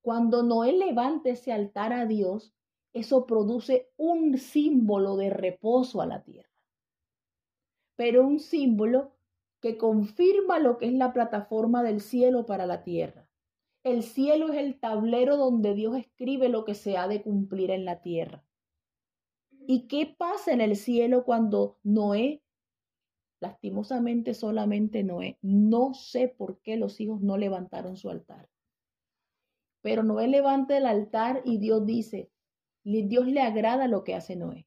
Cuando 0.00 0.42
Noé 0.42 0.72
levanta 0.72 1.30
ese 1.30 1.52
altar 1.52 1.92
a 1.92 2.06
Dios, 2.06 2.54
eso 2.92 3.26
produce 3.26 3.90
un 3.96 4.36
símbolo 4.36 5.16
de 5.16 5.30
reposo 5.30 6.02
a 6.02 6.06
la 6.06 6.22
tierra, 6.22 6.50
pero 7.96 8.26
un 8.26 8.40
símbolo 8.40 9.12
que 9.60 9.78
confirma 9.78 10.58
lo 10.58 10.76
que 10.76 10.86
es 10.86 10.92
la 10.92 11.12
plataforma 11.12 11.82
del 11.82 12.00
cielo 12.00 12.46
para 12.46 12.66
la 12.66 12.82
tierra. 12.82 13.28
El 13.84 14.02
cielo 14.02 14.52
es 14.52 14.58
el 14.58 14.78
tablero 14.78 15.36
donde 15.36 15.74
Dios 15.74 15.96
escribe 15.96 16.48
lo 16.48 16.64
que 16.64 16.74
se 16.74 16.96
ha 16.96 17.08
de 17.08 17.22
cumplir 17.22 17.70
en 17.70 17.84
la 17.84 18.02
tierra. 18.02 18.44
¿Y 19.66 19.86
qué 19.86 20.06
pasa 20.06 20.52
en 20.52 20.60
el 20.60 20.76
cielo 20.76 21.24
cuando 21.24 21.78
Noé, 21.82 22.42
lastimosamente 23.42 24.32
solamente 24.32 25.02
Noé, 25.02 25.36
no 25.42 25.92
sé 25.92 26.28
por 26.28 26.60
qué 26.60 26.78
los 26.78 26.98
hijos 27.00 27.20
no 27.20 27.36
levantaron 27.36 27.98
su 27.98 28.08
altar? 28.08 28.48
Pero 29.82 30.02
Noé 30.02 30.28
levanta 30.28 30.76
el 30.78 30.86
altar 30.86 31.42
y 31.44 31.58
Dios 31.58 31.84
dice, 31.84 32.30
Dios 32.84 33.26
le 33.26 33.42
agrada 33.42 33.86
lo 33.88 34.04
que 34.04 34.14
hace 34.14 34.36
Noé. 34.36 34.66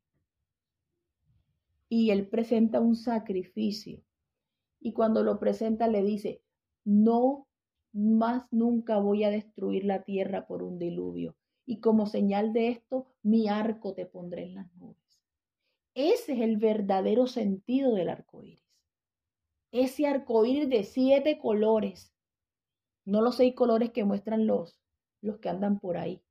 Y 1.90 2.12
él 2.12 2.28
presenta 2.28 2.80
un 2.80 2.96
sacrificio. 2.96 4.04
Y 4.80 4.94
cuando 4.94 5.24
lo 5.24 5.40
presenta 5.40 5.88
le 5.88 6.04
dice, 6.04 6.42
no 6.84 7.48
más 7.94 8.46
nunca 8.52 9.00
voy 9.00 9.24
a 9.24 9.32
destruir 9.32 9.86
la 9.86 10.04
tierra 10.04 10.46
por 10.46 10.62
un 10.62 10.78
diluvio 10.78 11.36
y 11.66 11.80
como 11.80 12.06
señal 12.06 12.54
de 12.54 12.70
esto, 12.70 13.08
mi 13.24 13.48
arco 13.48 13.94
te 13.94 14.06
pondré 14.06 14.44
en 14.44 14.56
las 14.56 14.74
nubes. 14.76 15.20
Ese 15.96 16.34
es 16.34 16.42
el 16.42 16.58
verdadero 16.58 17.26
sentido 17.26 17.94
del 17.96 18.10
arco 18.10 18.44
iris. 18.44 18.65
Ese 19.78 20.08
arco 20.08 20.46
iris 20.46 20.70
de 20.70 20.86
siete 20.86 21.38
colores, 21.38 22.14
no 23.04 23.22
los 23.22 23.36
seis 23.36 23.54
colores 23.54 23.92
que 23.92 24.06
muestran 24.06 24.48
los, 24.48 24.80
los 25.20 25.40
que 25.40 25.50
andan 25.50 25.82
por 25.82 25.98
ahí, 25.98 26.24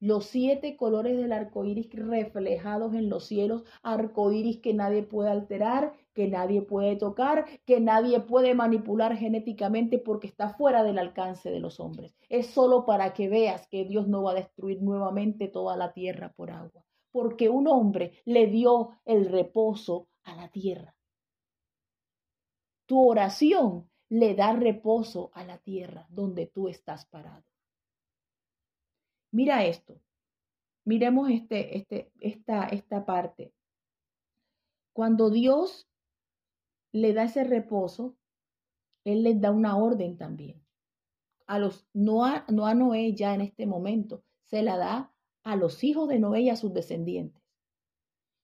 los 0.00 0.26
siete 0.26 0.76
colores 0.76 1.16
del 1.16 1.32
arco 1.32 1.64
iris 1.64 1.88
reflejados 1.94 2.92
en 2.92 3.08
los 3.08 3.24
cielos, 3.24 3.64
arco 3.82 4.32
iris 4.32 4.58
que 4.58 4.74
nadie 4.74 5.02
puede 5.02 5.30
alterar, 5.30 5.94
que 6.12 6.28
nadie 6.28 6.60
puede 6.60 6.96
tocar, 6.96 7.46
que 7.64 7.80
nadie 7.80 8.20
puede 8.20 8.54
manipular 8.54 9.16
genéticamente 9.16 9.98
porque 9.98 10.26
está 10.26 10.50
fuera 10.50 10.84
del 10.84 10.98
alcance 10.98 11.50
de 11.50 11.60
los 11.60 11.80
hombres. 11.80 12.14
Es 12.28 12.48
solo 12.48 12.84
para 12.84 13.14
que 13.14 13.30
veas 13.30 13.66
que 13.68 13.86
Dios 13.86 14.08
no 14.08 14.22
va 14.22 14.32
a 14.32 14.42
destruir 14.42 14.82
nuevamente 14.82 15.48
toda 15.48 15.74
la 15.78 15.94
tierra 15.94 16.34
por 16.34 16.50
agua, 16.50 16.84
porque 17.10 17.48
un 17.48 17.66
hombre 17.66 18.12
le 18.26 18.46
dio 18.48 18.90
el 19.06 19.24
reposo 19.24 20.10
a 20.22 20.36
la 20.36 20.50
tierra. 20.50 20.95
Tu 22.86 23.00
oración 23.00 23.88
le 24.08 24.34
da 24.34 24.52
reposo 24.52 25.30
a 25.34 25.44
la 25.44 25.58
tierra 25.58 26.06
donde 26.08 26.46
tú 26.46 26.68
estás 26.68 27.04
parado. 27.06 27.44
Mira 29.32 29.64
esto. 29.64 30.00
Miremos 30.84 31.30
este, 31.30 31.76
este, 31.76 32.12
esta, 32.20 32.66
esta 32.68 33.04
parte. 33.04 33.52
Cuando 34.92 35.30
Dios 35.30 35.88
le 36.92 37.12
da 37.12 37.24
ese 37.24 37.44
reposo, 37.44 38.16
Él 39.04 39.24
les 39.24 39.40
da 39.40 39.50
una 39.50 39.76
orden 39.76 40.16
también. 40.16 40.62
A 41.46 41.58
los, 41.58 41.86
no, 41.92 42.24
a, 42.24 42.46
no 42.48 42.66
a 42.66 42.74
Noé 42.74 43.14
ya 43.14 43.34
en 43.34 43.40
este 43.40 43.66
momento, 43.66 44.22
se 44.44 44.62
la 44.62 44.76
da 44.76 45.12
a 45.42 45.56
los 45.56 45.84
hijos 45.84 46.08
de 46.08 46.18
Noé 46.18 46.42
y 46.42 46.50
a 46.50 46.56
sus 46.56 46.72
descendientes. 46.72 47.42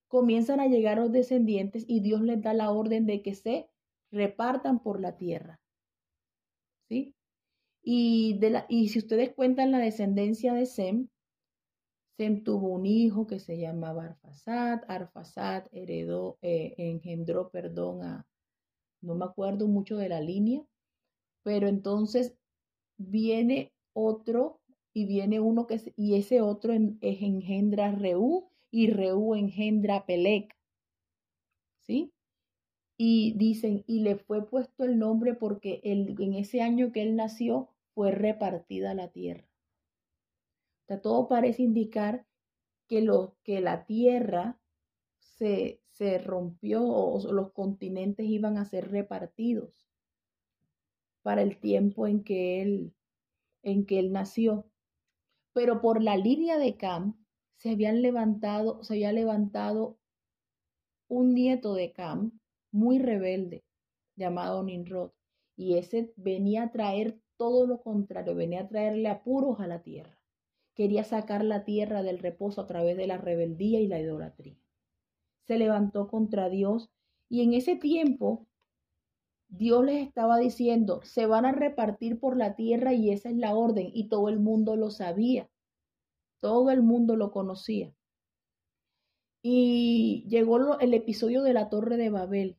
Comienzan 0.08 0.60
a 0.60 0.66
llegar 0.66 0.98
los 0.98 1.10
descendientes 1.10 1.84
y 1.88 2.00
Dios 2.00 2.20
les 2.20 2.42
da 2.42 2.52
la 2.52 2.70
orden 2.70 3.06
de 3.06 3.22
que 3.22 3.34
se 3.34 3.71
repartan 4.12 4.78
por 4.80 5.00
la 5.00 5.16
tierra. 5.16 5.60
¿Sí? 6.88 7.14
Y, 7.82 8.38
de 8.38 8.50
la, 8.50 8.66
y 8.68 8.88
si 8.90 9.00
ustedes 9.00 9.34
cuentan 9.34 9.72
la 9.72 9.78
descendencia 9.78 10.54
de 10.54 10.66
Sem, 10.66 11.08
Sem 12.16 12.44
tuvo 12.44 12.68
un 12.68 12.86
hijo 12.86 13.26
que 13.26 13.40
se 13.40 13.58
llamaba 13.58 14.04
Arfasad, 14.04 14.82
Arfasad 14.86 15.64
heredó, 15.72 16.38
eh, 16.42 16.74
engendró, 16.76 17.50
perdón, 17.50 18.02
a, 18.02 18.26
no 19.00 19.14
me 19.14 19.24
acuerdo 19.24 19.66
mucho 19.66 19.96
de 19.96 20.08
la 20.08 20.20
línea, 20.20 20.62
pero 21.42 21.66
entonces 21.66 22.34
viene 22.98 23.72
otro 23.94 24.60
y 24.92 25.06
viene 25.06 25.40
uno 25.40 25.66
que 25.66 25.80
y 25.96 26.14
ese 26.14 26.40
otro 26.42 26.74
engendra 26.74 27.92
Reú 27.92 28.50
y 28.70 28.90
Reú 28.90 29.34
engendra 29.34 30.06
Pelec. 30.06 30.54
¿Sí? 31.80 32.12
Y 33.04 33.32
dicen, 33.32 33.82
y 33.88 33.98
le 33.98 34.14
fue 34.14 34.46
puesto 34.46 34.84
el 34.84 34.96
nombre 34.96 35.34
porque 35.34 35.80
el, 35.82 36.14
en 36.22 36.34
ese 36.34 36.62
año 36.62 36.92
que 36.92 37.02
él 37.02 37.16
nació 37.16 37.68
fue 37.96 38.12
repartida 38.12 38.94
la 38.94 39.08
tierra. 39.08 39.44
O 40.82 40.86
sea, 40.86 41.02
todo 41.02 41.26
parece 41.26 41.64
indicar 41.64 42.24
que, 42.86 43.00
lo, 43.00 43.34
que 43.42 43.60
la 43.60 43.86
tierra 43.86 44.60
se, 45.18 45.80
se 45.90 46.18
rompió 46.18 46.84
o 46.84 47.32
los 47.32 47.50
continentes 47.50 48.24
iban 48.24 48.56
a 48.56 48.66
ser 48.66 48.92
repartidos 48.92 49.74
para 51.22 51.42
el 51.42 51.58
tiempo 51.58 52.06
en 52.06 52.22
que 52.22 52.62
él, 52.62 52.94
en 53.64 53.84
que 53.84 53.98
él 53.98 54.12
nació. 54.12 54.70
Pero 55.52 55.80
por 55.80 56.00
la 56.00 56.16
línea 56.16 56.56
de 56.56 56.76
Cam 56.76 57.16
se 57.56 57.70
habían 57.70 58.00
levantado, 58.00 58.84
se 58.84 58.94
había 58.94 59.10
levantado 59.10 59.98
un 61.08 61.34
nieto 61.34 61.74
de 61.74 61.90
Cam 61.90 62.38
muy 62.72 62.98
rebelde 62.98 63.64
llamado 64.16 64.62
Ninrod 64.62 65.12
y 65.56 65.78
ese 65.78 66.12
venía 66.16 66.64
a 66.64 66.72
traer 66.72 67.20
todo 67.36 67.66
lo 67.66 67.80
contrario, 67.82 68.34
venía 68.34 68.62
a 68.62 68.68
traerle 68.68 69.08
apuros 69.08 69.60
a 69.60 69.66
la 69.66 69.82
tierra. 69.82 70.18
Quería 70.74 71.04
sacar 71.04 71.44
la 71.44 71.64
tierra 71.64 72.02
del 72.02 72.18
reposo 72.18 72.60
a 72.62 72.66
través 72.66 72.96
de 72.96 73.06
la 73.06 73.18
rebeldía 73.18 73.80
y 73.80 73.88
la 73.88 74.00
idolatría. 74.00 74.56
Se 75.46 75.58
levantó 75.58 76.08
contra 76.08 76.48
Dios 76.48 76.90
y 77.28 77.42
en 77.42 77.54
ese 77.54 77.76
tiempo 77.76 78.46
Dios 79.48 79.84
les 79.84 80.06
estaba 80.06 80.38
diciendo, 80.38 81.02
se 81.02 81.26
van 81.26 81.44
a 81.44 81.52
repartir 81.52 82.18
por 82.18 82.38
la 82.38 82.56
tierra 82.56 82.94
y 82.94 83.10
esa 83.10 83.28
es 83.28 83.36
la 83.36 83.54
orden 83.54 83.90
y 83.92 84.08
todo 84.08 84.30
el 84.30 84.40
mundo 84.40 84.76
lo 84.76 84.90
sabía. 84.90 85.50
Todo 86.40 86.70
el 86.70 86.82
mundo 86.82 87.16
lo 87.16 87.30
conocía. 87.30 87.94
Y 89.42 90.24
llegó 90.28 90.78
el 90.78 90.94
episodio 90.94 91.42
de 91.42 91.52
la 91.52 91.68
Torre 91.68 91.96
de 91.96 92.08
Babel. 92.08 92.56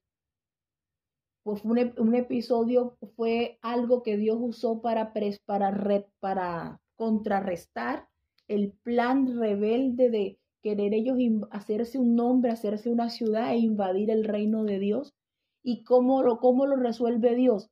Pues 1.43 1.63
un, 1.65 2.15
episodio, 2.15 2.97
fue 3.17 3.59
algo 3.62 4.01
que 4.01 4.15
Dios 4.15 4.38
usó 4.39 4.81
para, 4.81 5.13
para, 5.45 6.07
para 6.19 6.81
contrarrestar 6.95 8.07
el 8.47 8.71
plan 8.71 9.38
rebelde 9.38 10.09
de 10.09 10.39
querer 10.62 10.93
ellos 10.93 11.17
hacerse 11.51 12.00
un 12.00 12.15
nombre, 12.15 12.50
hacerse 12.50 12.89
una 12.89 13.09
ciudad 13.09 13.51
e 13.51 13.57
invadir 13.57 14.09
el 14.09 14.23
reino 14.23 14.63
de 14.63 14.79
Dios. 14.79 15.13
¿Y 15.62 15.83
cómo 15.83 16.23
lo, 16.23 16.39
cómo 16.39 16.65
lo 16.65 16.77
resuelve 16.77 17.35
Dios? 17.35 17.69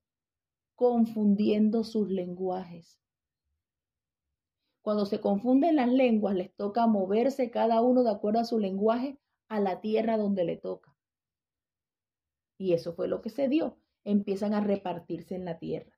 Confundiendo 0.76 1.86
sus 1.86 2.10
lenguajes. 2.10 3.00
Cuando 4.82 5.06
se 5.06 5.22
confunden 5.22 5.78
las 5.78 5.90
lenguas, 5.90 6.36
les 6.36 6.54
toca 6.56 6.88
moverse 6.88 7.52
cada 7.52 7.82
uno 7.82 8.04
de 8.04 8.12
acuerdo 8.12 8.40
a 8.40 8.46
su 8.46 8.60
lenguaje 8.60 9.18
a 9.48 9.60
la 9.60 9.80
tierra 9.80 10.18
donde 10.18 10.44
le 10.44 10.58
toca. 10.58 10.91
Y 12.62 12.74
eso 12.74 12.94
fue 12.94 13.08
lo 13.08 13.22
que 13.22 13.32
se 13.32 13.48
dio. 13.48 13.80
Empiezan 14.04 14.54
a 14.54 14.62
repartirse 14.62 15.34
en 15.34 15.46
la 15.46 15.58
tierra. 15.58 15.98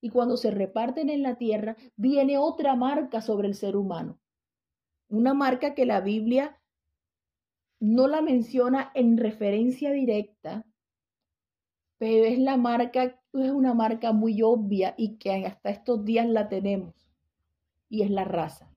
Y 0.00 0.10
cuando 0.10 0.36
se 0.36 0.52
reparten 0.52 1.10
en 1.10 1.24
la 1.24 1.38
tierra, 1.38 1.76
viene 1.96 2.38
otra 2.38 2.76
marca 2.76 3.20
sobre 3.20 3.48
el 3.48 3.56
ser 3.56 3.76
humano. 3.76 4.20
Una 5.08 5.34
marca 5.34 5.74
que 5.74 5.86
la 5.86 6.00
Biblia 6.00 6.60
no 7.80 8.06
la 8.06 8.22
menciona 8.22 8.92
en 8.94 9.16
referencia 9.16 9.90
directa, 9.90 10.64
pero 11.98 12.26
es 12.26 12.38
la 12.38 12.56
marca, 12.56 13.20
es 13.32 13.50
una 13.50 13.74
marca 13.74 14.12
muy 14.12 14.40
obvia 14.40 14.94
y 14.96 15.16
que 15.16 15.46
hasta 15.46 15.70
estos 15.70 16.04
días 16.04 16.28
la 16.28 16.48
tenemos 16.48 16.94
y 17.88 18.02
es 18.02 18.10
la 18.10 18.22
raza. 18.22 18.72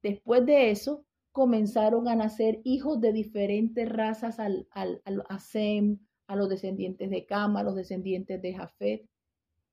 Después 0.00 0.46
de 0.46 0.70
eso, 0.70 1.04
comenzaron 1.32 2.06
a 2.06 2.14
nacer 2.14 2.60
hijos 2.62 3.00
de 3.00 3.12
diferentes 3.12 3.88
razas 3.88 4.38
al, 4.38 4.68
al, 4.70 5.02
a 5.28 5.40
Sem, 5.40 6.05
a 6.26 6.36
los 6.36 6.48
descendientes 6.48 7.10
de 7.10 7.26
Cam, 7.26 7.56
a 7.56 7.62
los 7.62 7.74
descendientes 7.74 8.40
de 8.40 8.54
Jafet, 8.54 9.08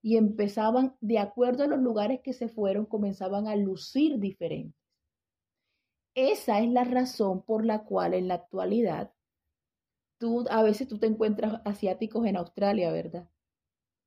y 0.02 0.18
empezaban, 0.18 0.96
de 1.02 1.20
acuerdo 1.20 1.64
a 1.64 1.68
los 1.68 1.80
lugares 1.80 2.22
que 2.22 2.34
se 2.34 2.50
fueron, 2.50 2.86
comenzaban 2.86 3.48
a 3.48 3.56
lucir 3.56 4.20
diferentes. 4.20 4.80
Esa 6.16 6.60
es 6.60 6.70
la 6.70 6.84
razón 6.84 7.44
por 7.44 7.66
la 7.66 7.84
cual 7.86 8.14
en 8.14 8.28
la 8.28 8.36
actualidad, 8.36 9.14
tú, 10.20 10.46
a 10.50 10.62
veces 10.62 10.88
tú 10.88 11.00
te 11.00 11.08
encuentras 11.08 11.62
asiáticos 11.66 12.26
en 12.26 12.38
Australia, 12.38 12.92
¿verdad? 12.92 13.28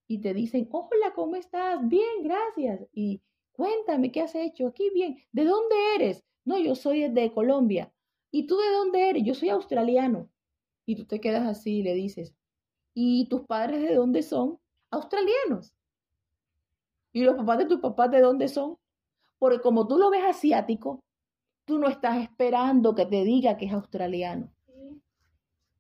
Y 0.07 0.21
te 0.21 0.35
dicen, 0.35 0.69
hola, 0.71 1.13
¿cómo 1.15 1.37
estás? 1.37 1.81
Bien, 1.89 2.23
gracias. 2.23 2.87
Y 2.93 3.23
Cuéntame, 3.57 4.13
¿qué 4.13 4.21
has 4.21 4.35
hecho? 4.35 4.67
Aquí 4.67 4.91
bien. 4.93 5.17
¿De 5.33 5.45
dónde 5.45 5.75
eres? 5.95 6.23
No, 6.45 6.59
yo 6.59 6.75
soy 6.75 7.09
de 7.09 7.33
Colombia. 7.33 7.91
¿Y 8.31 8.47
tú 8.47 8.59
de 8.59 8.71
dónde 8.71 9.09
eres? 9.09 9.23
Yo 9.25 9.35
soy 9.35 9.49
australiano. 9.49 10.31
Y 10.85 10.95
tú 10.95 11.07
te 11.07 11.21
quedas 11.21 11.47
así 11.49 11.79
y 11.79 11.83
le 11.83 11.95
dices, 11.95 12.35
¿y 12.97 13.29
tus 13.29 13.43
padres 13.43 13.83
de 13.83 13.95
dónde 13.95 14.25
son? 14.25 14.59
Australianos. 14.91 15.73
¿Y 17.13 17.23
los 17.23 17.37
papás 17.37 17.59
de 17.59 17.67
tus 17.67 17.79
papás 17.81 18.11
de 18.11 18.21
dónde 18.21 18.49
son? 18.49 18.77
Porque 19.39 19.61
como 19.61 19.87
tú 19.87 19.99
lo 19.99 20.11
ves 20.11 20.25
asiático, 20.25 21.05
tú 21.65 21.79
no 21.79 21.89
estás 21.89 22.17
esperando 22.23 22.95
que 22.95 23.07
te 23.07 23.23
diga 23.23 23.57
que 23.57 23.67
es 23.67 23.73
australiano. 23.73 24.51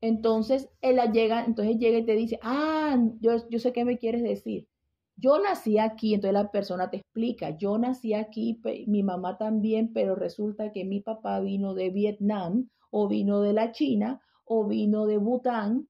Entonces, 0.00 0.68
él 0.80 1.00
llega, 1.12 1.44
entonces 1.44 1.78
llega 1.78 1.99
y 1.99 2.04
te 2.04 2.12
dice, 2.12 2.38
ah, 2.42 2.96
yo, 3.18 3.49
yo 3.49 3.58
sé 3.58 3.73
qué 3.73 3.85
me 3.85 3.99
quieres 3.99 4.23
decir 4.23 4.68
yo 5.16 5.38
nací 5.38 5.78
aquí, 5.78 6.14
entonces 6.14 6.35
la 6.35 6.50
persona 6.50 6.90
te 6.90 6.99
explica, 6.99 7.56
yo 7.56 7.78
nací 7.78 8.12
aquí, 8.12 8.61
mi 8.87 9.02
mamá 9.02 9.38
también, 9.38 9.92
pero 9.92 10.14
resulta 10.14 10.73
que 10.73 10.85
mi 10.85 11.00
papá 11.00 11.40
vino 11.40 11.75
de 11.75 11.90
Vietnam 11.90 12.68
o 12.90 13.08
vino 13.08 13.40
de 13.40 13.54
la 13.54 13.73
China 13.73 14.20
o 14.44 14.66
vino 14.66 15.06
de 15.06 15.16
Bután. 15.16 15.88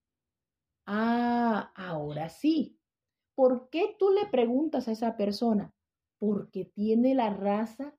Ah, 0.86 1.72
ahora 1.74 2.28
sí. 2.28 2.78
¿Por 3.34 3.68
qué 3.68 3.94
tú 3.98 4.10
le 4.10 4.26
preguntas 4.26 4.88
a 4.88 4.92
esa 4.92 5.16
persona? 5.16 5.74
Porque 6.18 6.64
tiene 6.64 7.14
la 7.14 7.30
raza 7.30 7.94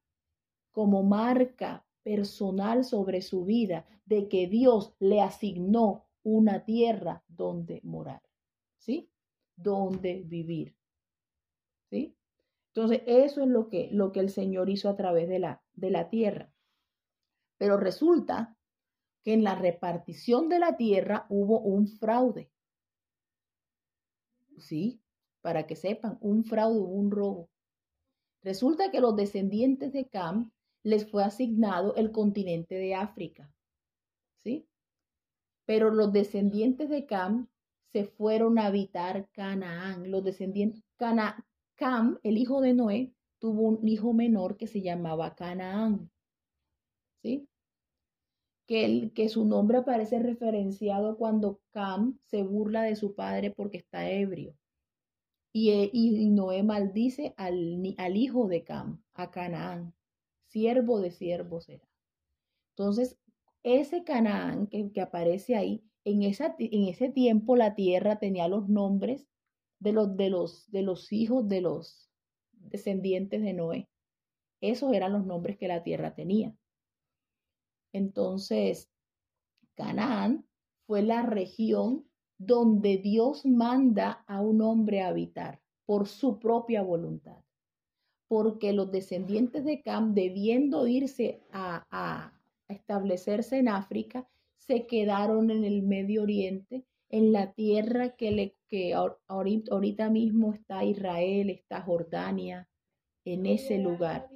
como 0.71 1.04
marca 1.04 1.86
personal 2.04 2.86
sobre 2.86 3.21
su 3.21 3.45
vida 3.45 3.86
de 4.06 4.30
que 4.30 4.47
Dios 4.47 4.95
le 5.00 5.21
asignó 5.21 6.08
una 6.23 6.65
tierra 6.65 7.23
donde 7.28 7.82
morar, 7.84 8.21
¿sí? 8.78 9.12
Donde 9.56 10.23
vivir. 10.23 10.78
¿sí? 11.89 12.17
Entonces, 12.73 13.02
eso 13.06 13.41
es 13.41 13.47
lo 13.47 13.69
que, 13.69 13.89
lo 13.91 14.12
que 14.12 14.19
el 14.19 14.30
Señor 14.30 14.69
hizo 14.69 14.89
a 14.89 14.95
través 14.95 15.28
de 15.28 15.39
la, 15.39 15.63
de 15.73 15.89
la 15.91 16.10
tierra. 16.10 16.54
Pero 17.58 17.78
resulta 17.78 18.56
que 19.23 19.34
en 19.34 19.43
la 19.43 19.56
repartición 19.56 20.47
de 20.47 20.60
la 20.60 20.78
tierra 20.78 21.26
hubo 21.30 21.60
un 21.60 21.88
fraude. 21.88 22.52
¿Sí? 24.58 25.02
Para 25.41 25.67
que 25.67 25.76
sepan, 25.76 26.17
un 26.22 26.43
fraude, 26.43 26.80
un 26.80 27.12
robo. 27.12 27.50
Resulta 28.43 28.91
que 28.91 29.02
los 29.02 29.15
descendientes 29.15 29.93
de 29.93 30.08
Cam 30.08 30.52
les 30.84 31.10
fue 31.10 31.24
asignado 31.24 31.96
el 31.96 32.12
continente 32.12 32.76
de 32.76 32.96
África. 32.96 33.54
¿Sí? 34.43 34.67
Pero 35.65 35.89
los 35.91 36.12
descendientes 36.12 36.89
de 36.89 37.06
Cam 37.06 37.48
se 37.91 38.06
fueron 38.06 38.60
a 38.60 38.67
habitar 38.67 39.30
Canaán. 39.32 40.12
Los 40.12 40.24
descendientes, 40.24 40.84
Cana, 40.98 41.46
Cam, 41.76 42.20
el 42.24 42.38
hijo 42.38 42.62
de 42.62 42.74
Noé, 42.74 43.13
tuvo 43.39 43.63
un 43.63 43.88
hijo 43.88 44.13
menor 44.13 44.58
que 44.58 44.67
se 44.67 44.82
llamaba 44.82 45.36
Canaán. 45.36 46.10
¿Sí? 47.22 47.48
Que, 48.67 49.30
su 49.30 49.45
nombre 49.45 49.77
aparece 49.77 50.19
referenciado 50.19 51.17
cuando 51.17 51.62
Cam 51.71 52.19
se 52.25 52.43
burla 52.43 52.84
de 52.84 52.97
su 52.97 53.15
padre 53.15 53.51
porque 53.51 53.77
está 53.77 54.10
ebrio. 54.12 54.56
Y, 55.53 55.71
eh, 55.71 55.91
Noé 56.30 56.63
maldice 56.63 57.34
al, 57.38 58.17
hijo 58.17 58.47
de 58.47 58.63
Cam, 58.63 59.01
a 59.13 59.32
Canaán. 59.32 59.93
Siervo 60.47 60.99
de 60.99 61.12
siervo 61.12 61.62
será. 61.62 61.88
Entonces, 62.75 63.17
ese 63.63 64.03
Canaán 64.03 64.67
que, 64.67 65.01
aparece 65.01 65.56
ahí, 65.56 65.84
en, 66.03 66.23
ese 66.23 67.10
tiempo 67.10 67.56
la 67.56 67.73
tierra 67.73 68.19
tenía 68.19 68.47
los 68.47 68.69
nombres 68.69 69.27
de 69.80 69.93
los 69.93 71.12
hijos 71.13 71.47
de 71.47 71.62
los 71.62 72.10
descendientes 72.51 73.41
de 73.41 73.53
Noé. 73.53 73.89
Esos 74.62 74.93
eran 74.93 75.13
los 75.13 75.25
nombres 75.25 75.58
que 75.58 75.67
la 75.67 75.84
tierra 75.84 76.15
tenía. 76.15 76.53
Entonces, 77.97 78.89
Canaán 79.75 80.45
fue 80.86 81.01
la 81.01 81.23
región 81.23 82.05
donde 82.38 82.97
Dios 82.97 83.45
manda 83.45 84.23
a 84.27 84.41
un 84.41 84.62
hombre 84.62 85.01
a 85.01 85.10
habitar 85.10 85.60
por 85.86 86.07
su 86.07 86.39
propia 86.39 86.81
voluntad. 86.81 87.43
Porque 88.27 88.73
los 88.73 88.91
descendientes 88.91 89.65
de 89.65 89.81
Cam, 89.81 90.13
debiendo 90.13 90.88
irse 90.88 91.41
a, 91.51 91.88
a 91.89 92.33
establecerse 92.67 93.57
en 93.57 93.69
África, 93.69 94.27
se 94.57 94.86
quedaron 94.86 95.49
en 95.49 95.63
el 95.63 95.81
Medio 95.81 96.23
Oriente 96.23 96.86
en 97.10 97.31
la 97.31 97.53
tierra 97.53 98.15
que, 98.15 98.31
le, 98.31 98.55
que 98.67 98.93
ahorita 98.93 100.10
mismo 100.10 100.53
está 100.53 100.83
Israel, 100.83 101.49
está 101.49 101.81
Jordania, 101.81 102.67
en 103.25 103.45
ese 103.45 103.77
lugar. 103.77 104.29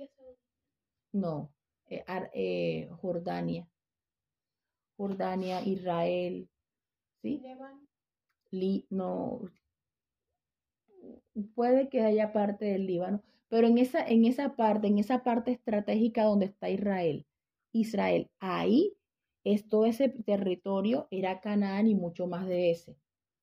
No, 1.13 1.51
eh, 1.91 2.03
eh, 2.33 2.89
Jordania. 3.01 3.67
Jordania, 4.97 5.61
Israel, 5.63 6.47
¿sí? 7.21 7.41
no, 8.89 9.41
puede 11.55 11.89
que 11.89 12.01
haya 12.01 12.31
parte 12.31 12.65
del 12.65 12.85
Líbano, 12.85 13.23
pero 13.49 13.67
en 13.67 13.77
esa, 13.77 14.07
en 14.07 14.25
esa 14.25 14.55
parte, 14.55 14.87
en 14.87 14.99
esa 14.99 15.23
parte 15.23 15.51
estratégica 15.51 16.23
donde 16.23 16.45
está 16.45 16.69
Israel, 16.69 17.25
Israel, 17.73 18.29
ahí 18.39 18.95
esto, 19.43 19.85
ese 19.85 20.09
territorio 20.09 21.07
era 21.09 21.41
Canaán 21.41 21.87
y 21.87 21.95
mucho 21.95 22.27
más 22.27 22.47
de 22.47 22.71
ese. 22.71 22.95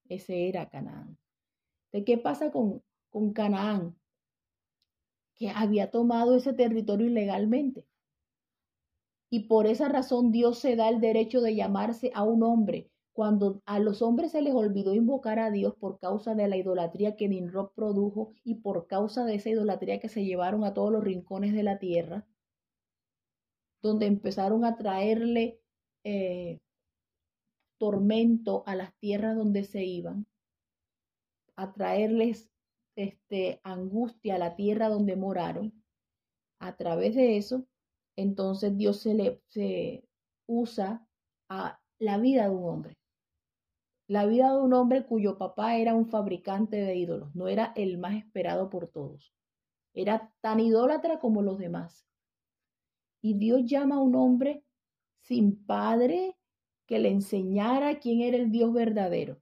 Ese 0.08 0.48
era 0.48 0.68
Canaán. 0.68 1.18
¿De 1.92 2.04
qué 2.04 2.18
pasa 2.18 2.52
con, 2.52 2.84
con 3.11 3.32
Canaán? 3.32 3.98
Que 5.34 5.50
había 5.50 5.90
tomado 5.90 6.37
ese 6.37 6.52
territorio 6.52 7.06
ilegalmente. 7.08 7.88
Y 9.31 9.41
por 9.41 9.67
esa 9.67 9.88
razón 9.88 10.33
Dios 10.33 10.59
se 10.59 10.77
da 10.77 10.88
el 10.88 11.01
derecho 11.01 11.41
de 11.41 11.55
llamarse 11.55 12.11
a 12.14 12.23
un 12.23 12.43
hombre. 12.43 12.91
Cuando 13.12 13.62
a 13.67 13.81
los 13.81 14.01
hombres 14.01 14.33
se 14.33 14.43
les 14.43 14.55
olvidó 14.55 14.95
invocar 14.95 15.38
a 15.41 15.51
Dios 15.51 15.75
por 15.75 15.99
causa 15.99 16.35
de 16.35 16.47
la 16.49 16.57
idolatría 16.57 17.17
que 17.17 17.29
Nimrod 17.29 17.71
produjo 17.75 18.33
y 18.45 18.57
por 18.57 18.87
causa 18.87 19.25
de 19.25 19.35
esa 19.35 19.51
idolatría 19.51 19.99
que 19.99 20.09
se 20.09 20.25
llevaron 20.25 20.64
a 20.64 20.73
todos 20.73 20.93
los 20.93 21.03
rincones 21.03 21.53
de 21.53 21.64
la 21.64 21.79
tierra, 21.79 22.27
donde 23.83 24.07
empezaron 24.07 24.64
a 24.64 24.77
traerle 24.77 25.61
eh, 26.05 26.61
tormento 27.79 28.62
a 28.67 28.77
las 28.77 28.95
tierras 28.99 29.37
donde 29.37 29.64
se 29.64 29.85
iban, 29.85 30.27
a 31.57 31.73
traerles 31.73 32.51
este, 32.97 33.61
angustia 33.64 34.37
a 34.37 34.38
la 34.38 34.55
tierra 34.57 34.88
donde 34.88 35.17
moraron, 35.17 35.73
a 36.61 36.77
través 36.77 37.14
de 37.14 37.37
eso, 37.37 37.67
entonces 38.18 38.76
Dios 38.76 39.00
se 39.00 39.14
le 39.14 39.40
usa 40.48 41.07
a 41.48 41.81
la 42.00 42.18
vida 42.18 42.48
de 42.48 42.50
un 42.50 42.64
hombre. 42.64 42.98
La 44.09 44.26
vida 44.26 44.52
de 44.52 44.61
un 44.61 44.72
hombre 44.72 45.07
cuyo 45.07 45.38
papá 45.38 45.76
era 45.76 45.94
un 45.94 46.07
fabricante 46.07 46.78
de 46.78 46.96
ídolos, 46.96 47.33
no 47.37 47.46
era 47.46 47.72
el 47.76 47.96
más 47.96 48.16
esperado 48.16 48.70
por 48.70 48.88
todos. 48.88 49.33
Era 49.94 50.33
tan 50.40 50.59
idólatra 50.59 51.20
como 51.20 51.42
los 51.42 51.59
demás. 51.59 52.09
Y 53.22 53.35
Dios 53.35 53.62
llama 53.66 53.96
a 53.96 54.00
un 54.00 54.16
hombre 54.16 54.64
sin 55.20 55.64
padre 55.64 56.37
que 56.87 56.98
le 56.98 57.11
enseñara 57.11 58.00
quién 58.00 58.20
era 58.20 58.37
el 58.37 58.50
Dios 58.50 58.72
verdadero, 58.72 59.40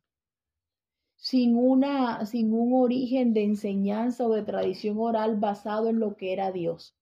sin, 1.15 1.57
una, 1.57 2.27
sin 2.27 2.53
un 2.53 2.75
origen 2.75 3.33
de 3.33 3.45
enseñanza 3.45 4.27
o 4.27 4.35
de 4.35 4.43
tradición 4.43 4.99
oral 4.99 5.37
basado 5.37 5.89
en 5.89 5.99
lo 5.99 6.15
que 6.17 6.35
era 6.35 6.53
Dios. 6.53 6.95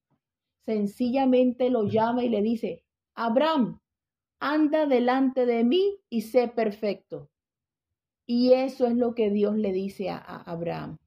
Sencillamente 0.65 1.69
lo 1.69 1.83
llama 1.83 2.23
y 2.23 2.29
le 2.29 2.41
dice, 2.41 2.83
Abraham, 3.13 3.79
anda 4.39 4.87
delante 4.87 5.45
de 5.45 5.63
mí 5.63 5.99
y 6.09 6.21
sé 6.21 6.47
perfecto. 6.47 7.29
Y 8.25 8.53
eso 8.53 8.87
es 8.87 8.95
lo 8.95 9.13
que 9.13 9.29
Dios 9.29 9.55
le 9.55 9.71
dice 9.71 10.09
a, 10.09 10.17
a 10.17 10.41
Abraham. 10.41 10.97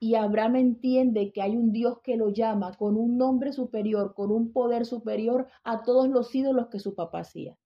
Y 0.00 0.16
Abraham 0.16 0.56
entiende 0.56 1.30
que 1.30 1.42
hay 1.42 1.56
un 1.56 1.72
Dios 1.72 2.00
que 2.02 2.16
lo 2.16 2.30
llama 2.30 2.74
con 2.74 2.96
un 2.96 3.16
nombre 3.18 3.52
superior, 3.52 4.14
con 4.14 4.32
un 4.32 4.52
poder 4.52 4.86
superior 4.86 5.46
a 5.62 5.82
todos 5.82 6.08
los 6.08 6.34
ídolos 6.34 6.68
que 6.68 6.80
su 6.80 6.94
papá 6.94 7.20
hacía. 7.20 7.56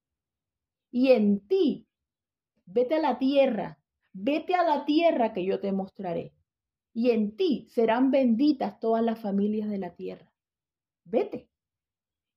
Y 0.90 1.12
en 1.12 1.46
ti, 1.46 1.86
vete 2.66 2.96
a 2.96 3.00
la 3.00 3.18
tierra, 3.18 3.78
vete 4.12 4.54
a 4.54 4.64
la 4.64 4.84
tierra 4.84 5.32
que 5.32 5.44
yo 5.44 5.60
te 5.60 5.72
mostraré. 5.72 6.34
Y 6.92 7.10
en 7.10 7.36
ti 7.36 7.68
serán 7.70 8.10
benditas 8.10 8.78
todas 8.80 9.02
las 9.02 9.18
familias 9.18 9.70
de 9.70 9.78
la 9.78 9.94
tierra. 9.94 10.33
Vete. 11.04 11.48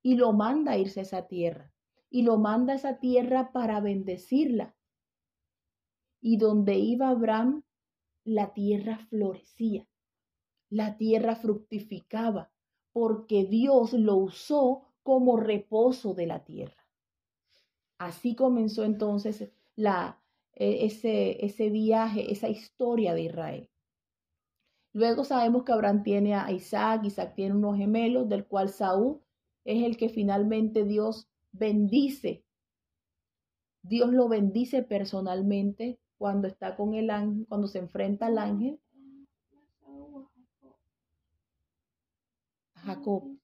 Y 0.01 0.15
lo 0.15 0.33
manda 0.33 0.73
a 0.73 0.77
irse 0.77 0.99
a 0.99 1.03
esa 1.03 1.27
tierra. 1.27 1.73
Y 2.09 2.21
lo 2.21 2.37
manda 2.37 2.73
a 2.73 2.75
esa 2.75 2.99
tierra 2.99 3.51
para 3.51 3.79
bendecirla. 3.81 4.75
Y 6.21 6.37
donde 6.37 6.75
iba 6.75 7.09
Abraham, 7.09 7.63
la 8.23 8.53
tierra 8.53 8.97
florecía, 9.09 9.87
la 10.69 10.97
tierra 10.97 11.35
fructificaba, 11.35 12.51
porque 12.91 13.45
Dios 13.45 13.93
lo 13.93 14.15
usó 14.17 14.83
como 15.03 15.37
reposo 15.37 16.13
de 16.13 16.27
la 16.27 16.43
tierra. 16.43 16.85
Así 17.97 18.35
comenzó 18.35 18.83
entonces 18.83 19.49
la, 19.75 20.21
e, 20.53 20.85
ese, 20.85 21.45
ese 21.45 21.69
viaje, 21.69 22.31
esa 22.31 22.49
historia 22.49 23.13
de 23.13 23.23
Israel. 23.23 23.69
Luego 24.97 25.25
sabemos 25.25 25.63
que 25.63 25.71
Abraham 25.71 26.01
tiene 26.01 26.33
a 26.33 26.51
Isaac, 26.51 27.05
Isaac 27.05 27.35
tiene 27.35 27.53
unos 27.53 27.77
gemelos, 27.77 28.27
del 28.27 28.47
cual 28.47 28.69
Saúl 28.69 29.21
es 29.63 29.83
el 29.83 29.95
que 29.95 30.09
finalmente 30.09 30.85
Dios 30.85 31.29
bendice. 31.51 32.43
Dios 33.83 34.11
lo 34.11 34.27
bendice 34.27 34.81
personalmente 34.81 35.99
cuando 36.17 36.47
está 36.47 36.75
con 36.75 36.95
el 36.95 37.11
ángel, 37.11 37.45
cuando 37.47 37.67
se 37.67 37.77
enfrenta 37.77 38.25
al 38.25 38.39
ángel. 38.39 38.79
Jacob. 42.73 43.37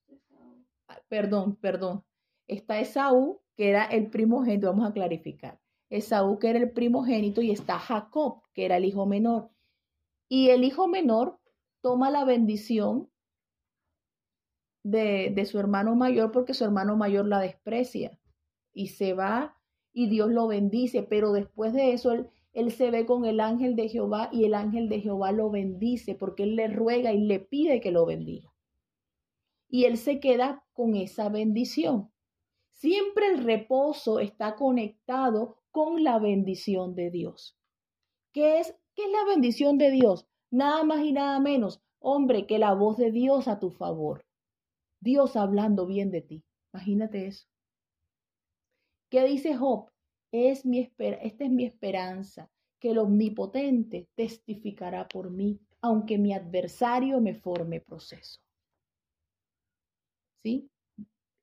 Ah, 0.88 1.02
perdón, 1.08 1.56
perdón. 1.58 2.04
Está 2.48 2.80
Esaú, 2.80 3.42
que 3.56 3.70
era 3.70 3.86
el 3.86 4.10
primogénito, 4.10 4.66
vamos 4.72 4.90
a 4.90 4.94
clarificar. 4.94 5.60
Esaú, 5.92 6.40
que 6.40 6.50
era 6.50 6.58
el 6.58 6.72
primogénito, 6.72 7.44
y 7.44 7.52
está 7.52 7.78
Jacob, 7.78 8.42
que 8.56 8.66
era 8.66 8.78
el 8.78 8.86
hijo 8.86 9.06
menor. 9.06 9.52
Y 10.28 10.50
el 10.50 10.64
hijo 10.64 10.88
menor 10.88 11.40
toma 11.84 12.10
la 12.10 12.24
bendición 12.24 13.12
de, 14.84 15.32
de 15.36 15.46
su 15.46 15.60
hermano 15.60 15.96
mayor 15.96 16.32
porque 16.32 16.54
su 16.54 16.64
hermano 16.64 16.96
mayor 16.96 17.28
la 17.28 17.40
desprecia 17.40 18.18
y 18.74 18.88
se 18.88 19.14
va 19.14 19.58
y 19.92 20.08
Dios 20.08 20.32
lo 20.32 20.48
bendice, 20.48 21.04
pero 21.04 21.34
después 21.34 21.74
de 21.74 21.92
eso 21.92 22.14
él, 22.14 22.30
él 22.54 22.72
se 22.72 22.90
ve 22.90 23.06
con 23.06 23.26
el 23.26 23.40
ángel 23.42 23.76
de 23.76 23.90
Jehová 23.90 24.30
y 24.32 24.46
el 24.46 24.54
ángel 24.54 24.88
de 24.90 25.02
Jehová 25.02 25.32
lo 25.32 25.52
bendice 25.52 26.16
porque 26.16 26.44
él 26.44 26.56
le 26.56 26.70
ruega 26.70 27.12
y 27.12 27.20
le 27.20 27.40
pide 27.40 27.82
que 27.82 27.92
lo 27.92 28.06
bendiga. 28.06 28.52
Y 29.68 29.84
él 29.86 29.98
se 29.98 30.20
queda 30.20 30.64
con 30.74 30.96
esa 30.96 31.30
bendición. 31.30 32.12
Siempre 32.72 33.28
el 33.28 33.44
reposo 33.44 34.20
está 34.20 34.56
conectado 34.56 35.58
con 35.70 36.04
la 36.04 36.18
bendición 36.20 36.96
de 36.96 37.12
Dios. 37.12 37.58
¿Qué 38.32 38.60
es, 38.60 38.76
qué 38.96 39.04
es 39.04 39.12
la 39.12 39.26
bendición 39.26 39.78
de 39.78 39.92
Dios? 39.92 40.28
Nada 40.54 40.84
más 40.84 41.04
y 41.04 41.12
nada 41.14 41.40
menos, 41.40 41.82
hombre, 42.00 42.46
que 42.46 42.60
la 42.60 42.76
voz 42.76 42.98
de 42.98 43.10
Dios 43.10 43.48
a 43.48 43.58
tu 43.58 43.72
favor. 43.72 44.24
Dios 45.00 45.36
hablando 45.36 45.88
bien 45.88 46.12
de 46.12 46.22
ti. 46.22 46.44
Imagínate 46.72 47.26
eso. 47.26 47.48
¿Qué 49.10 49.24
dice 49.24 49.56
Job? 49.56 49.90
Es 50.32 50.64
mi 50.64 50.78
esta 51.00 51.44
es 51.44 51.50
mi 51.50 51.66
esperanza, 51.66 52.52
que 52.80 52.92
el 52.92 53.00
omnipotente 53.00 54.08
testificará 54.14 55.08
por 55.08 55.32
mí, 55.32 55.60
aunque 55.82 56.20
mi 56.20 56.34
adversario 56.34 57.20
me 57.20 57.34
forme 57.34 57.82
proceso. 57.82 58.40
¿Sí? 60.44 60.70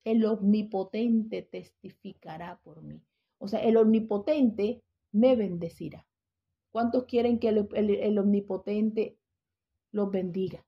El 0.05 0.25
omnipotente 0.25 1.43
testificará 1.43 2.61
por 2.63 2.81
mí. 2.81 3.03
O 3.39 3.49
sea, 3.49 3.61
el 3.61 3.77
omnipotente 3.77 4.85
me 5.11 5.35
bendecirá. 5.35 6.07
¿Cuántos 6.71 7.05
quieren 7.05 7.39
que 7.39 7.49
el, 7.49 8.19
omnipotente 8.19 9.19
los 9.91 10.11
bendiga? 10.11 10.65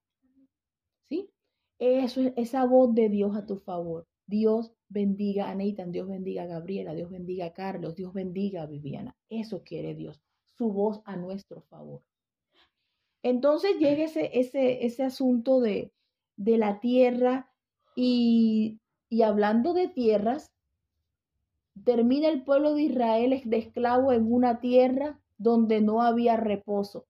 ¿Sí? 1.08 1.30
Eso 1.78 2.20
es 2.20 2.32
esa 2.36 2.64
voz 2.64 2.94
de 2.94 3.08
Dios 3.08 3.36
a 3.36 3.46
tu 3.46 3.58
favor. 3.58 4.06
Dios 4.26 4.72
bendiga 4.88 5.50
a 5.50 5.54
Nathan, 5.54 5.92
Dios 5.92 6.08
bendiga 6.08 6.42
a 6.44 6.46
Gabriela, 6.46 6.94
Dios 6.94 7.10
bendiga 7.10 7.46
a 7.46 7.52
Carlos, 7.52 7.94
Dios 7.94 8.12
bendiga 8.12 8.62
a 8.62 8.66
Viviana. 8.66 9.16
Eso 9.28 9.62
quiere 9.62 9.94
Dios, 9.94 10.20
su 10.56 10.72
voz 10.72 11.02
a 11.04 11.16
nuestro 11.16 11.62
favor. 11.62 12.02
Entonces 13.22 13.78
llega 13.78 14.04
ese, 14.04 14.30
ese, 14.38 14.84
ese 14.84 15.04
asunto 15.04 15.60
de, 15.60 15.92
de 16.36 16.58
la 16.58 16.80
tierra 16.80 17.52
y, 17.94 18.80
y 19.08 19.22
hablando 19.22 19.74
de 19.74 19.88
tierras, 19.88 20.52
termina 21.84 22.28
el 22.28 22.42
pueblo 22.42 22.74
de 22.74 22.82
Israel 22.82 23.40
de 23.44 23.56
esclavo 23.56 24.12
en 24.12 24.32
una 24.32 24.60
tierra 24.60 25.21
donde 25.42 25.80
no 25.80 26.02
había 26.02 26.36
reposo. 26.36 27.06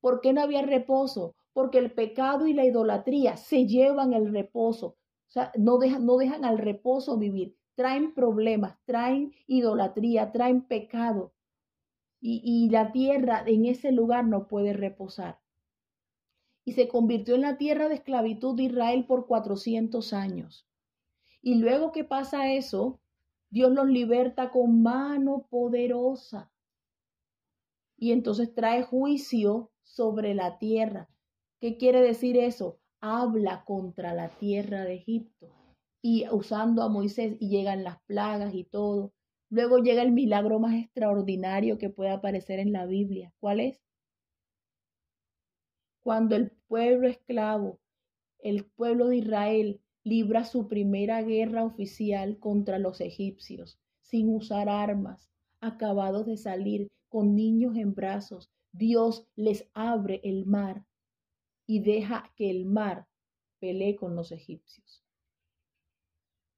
¿Por 0.00 0.20
qué 0.20 0.32
no 0.32 0.42
había 0.42 0.62
reposo? 0.62 1.34
Porque 1.52 1.78
el 1.78 1.92
pecado 1.92 2.46
y 2.46 2.52
la 2.52 2.64
idolatría 2.64 3.36
se 3.36 3.66
llevan 3.66 4.12
el 4.12 4.32
reposo, 4.32 4.96
o 5.28 5.30
sea, 5.30 5.52
no 5.56 5.78
dejan, 5.78 6.06
no 6.06 6.16
dejan 6.16 6.44
al 6.44 6.58
reposo 6.58 7.18
vivir. 7.18 7.56
Traen 7.74 8.14
problemas, 8.14 8.78
traen 8.84 9.32
idolatría, 9.46 10.32
traen 10.32 10.62
pecado. 10.62 11.34
Y, 12.20 12.40
y 12.44 12.70
la 12.70 12.92
tierra 12.92 13.44
en 13.46 13.66
ese 13.66 13.92
lugar 13.92 14.24
no 14.26 14.48
puede 14.48 14.72
reposar. 14.72 15.40
Y 16.64 16.72
se 16.72 16.88
convirtió 16.88 17.34
en 17.34 17.42
la 17.42 17.58
tierra 17.58 17.88
de 17.88 17.96
esclavitud 17.96 18.56
de 18.56 18.64
Israel 18.64 19.04
por 19.06 19.26
400 19.26 20.12
años. 20.12 20.66
Y 21.42 21.56
luego 21.56 21.92
que 21.92 22.02
pasa 22.02 22.52
eso, 22.52 23.00
Dios 23.50 23.70
los 23.72 23.86
liberta 23.86 24.50
con 24.50 24.82
mano 24.82 25.46
poderosa. 25.48 26.50
Y 27.98 28.12
entonces 28.12 28.54
trae 28.54 28.82
juicio 28.82 29.70
sobre 29.82 30.34
la 30.34 30.58
tierra. 30.58 31.08
¿Qué 31.60 31.76
quiere 31.76 32.02
decir 32.02 32.36
eso? 32.36 32.78
habla 33.00 33.64
contra 33.64 34.14
la 34.14 34.28
tierra 34.28 34.84
de 34.84 34.94
Egipto 34.94 35.52
y 36.02 36.26
usando 36.30 36.82
a 36.82 36.88
Moisés 36.88 37.36
y 37.40 37.48
llegan 37.48 37.84
las 37.84 38.00
plagas 38.06 38.54
y 38.54 38.64
todo. 38.64 39.12
Luego 39.50 39.78
llega 39.78 40.02
el 40.02 40.12
milagro 40.12 40.58
más 40.58 40.74
extraordinario 40.74 41.78
que 41.78 41.90
puede 41.90 42.10
aparecer 42.10 42.58
en 42.58 42.72
la 42.72 42.86
Biblia. 42.86 43.32
¿Cuál 43.40 43.60
es? 43.60 43.80
Cuando 46.02 46.36
el 46.36 46.52
pueblo 46.68 47.08
esclavo, 47.08 47.80
el 48.38 48.64
pueblo 48.64 49.08
de 49.08 49.16
Israel, 49.18 49.80
libra 50.04 50.44
su 50.44 50.68
primera 50.68 51.22
guerra 51.22 51.64
oficial 51.64 52.38
contra 52.38 52.78
los 52.78 53.00
egipcios, 53.00 53.80
sin 54.02 54.32
usar 54.32 54.68
armas, 54.68 55.30
acabados 55.60 56.26
de 56.26 56.36
salir, 56.36 56.88
con 57.16 57.34
niños 57.34 57.76
en 57.76 57.94
brazos, 57.94 58.52
Dios 58.72 59.26
les 59.36 59.66
abre 59.72 60.20
el 60.22 60.44
mar 60.44 60.84
y 61.66 61.80
deja 61.80 62.30
que 62.36 62.50
el 62.50 62.66
mar 62.66 63.08
pelee 63.58 63.96
con 63.96 64.14
los 64.14 64.32
egipcios. 64.32 65.02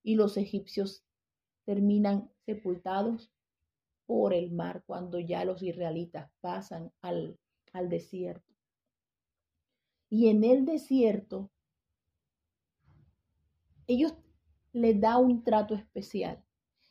Y 0.03 0.17
los 0.17 0.37
egipcios 0.37 1.05
terminan 1.65 2.33
sepultados 2.45 3.31
por 4.05 4.35
el 4.35 4.51
mar 4.51 4.83
cuando 4.85 5.21
ya 5.21 5.45
los 5.45 5.63
israelitas 5.63 6.29
pasan 6.41 6.91
al, 7.03 7.39
al 7.73 7.89
desierto. 7.89 8.53
Y 10.11 10.27
en 10.27 10.43
el 10.43 10.67
desierto, 10.67 11.53
ellos 13.87 14.13
les 14.73 15.01
da 15.01 15.19
un 15.19 15.45
trato 15.45 15.77
especial. 15.77 16.45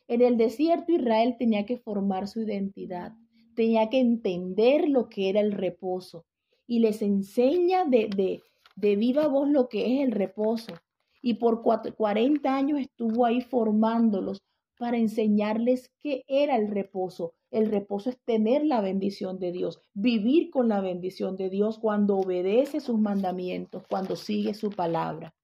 En 0.06 0.22
el 0.22 0.38
desierto 0.38 0.90
Israel 0.90 1.36
tenía 1.38 1.66
que 1.66 1.76
formar 1.76 2.28
su 2.28 2.40
identidad, 2.40 3.14
tenía 3.58 3.90
que 3.90 3.98
entender 3.98 4.88
lo 4.88 5.08
que 5.08 5.28
era 5.28 5.40
el 5.40 5.50
reposo, 5.50 6.24
y 6.68 6.78
les 6.78 7.02
enseña 7.02 7.84
de, 7.84 8.06
de, 8.06 8.40
de 8.76 8.94
viva 8.94 9.26
voz 9.26 9.48
lo 9.48 9.68
que 9.68 9.96
es 9.96 10.04
el 10.04 10.12
reposo. 10.12 10.74
Y 11.20 11.34
por 11.34 11.62
40 11.62 12.54
años 12.54 12.78
estuvo 12.78 13.26
ahí 13.26 13.40
formándolos 13.40 14.44
para 14.78 14.96
enseñarles 14.96 15.90
qué 15.98 16.22
era 16.28 16.54
el 16.54 16.68
reposo. 16.68 17.34
El 17.50 17.68
reposo 17.68 18.10
es 18.10 18.20
tener 18.20 18.64
la 18.64 18.80
bendición 18.80 19.40
de 19.40 19.50
Dios, 19.50 19.82
vivir 19.92 20.50
con 20.50 20.68
la 20.68 20.80
bendición 20.80 21.34
de 21.34 21.50
Dios 21.50 21.80
cuando 21.80 22.16
obedece 22.16 22.78
sus 22.78 23.00
mandamientos, 23.00 23.82
cuando 23.90 24.14
sigue 24.14 24.54
su 24.54 24.70
palabra. 24.70 25.34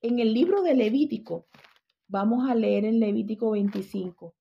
En 0.00 0.20
el 0.20 0.32
libro 0.32 0.62
de 0.62 0.74
Levítico, 0.74 1.44
vamos 2.08 2.48
a 2.48 2.54
leer 2.54 2.86
en 2.86 2.98
Levítico 2.98 3.50
25, 3.50 4.34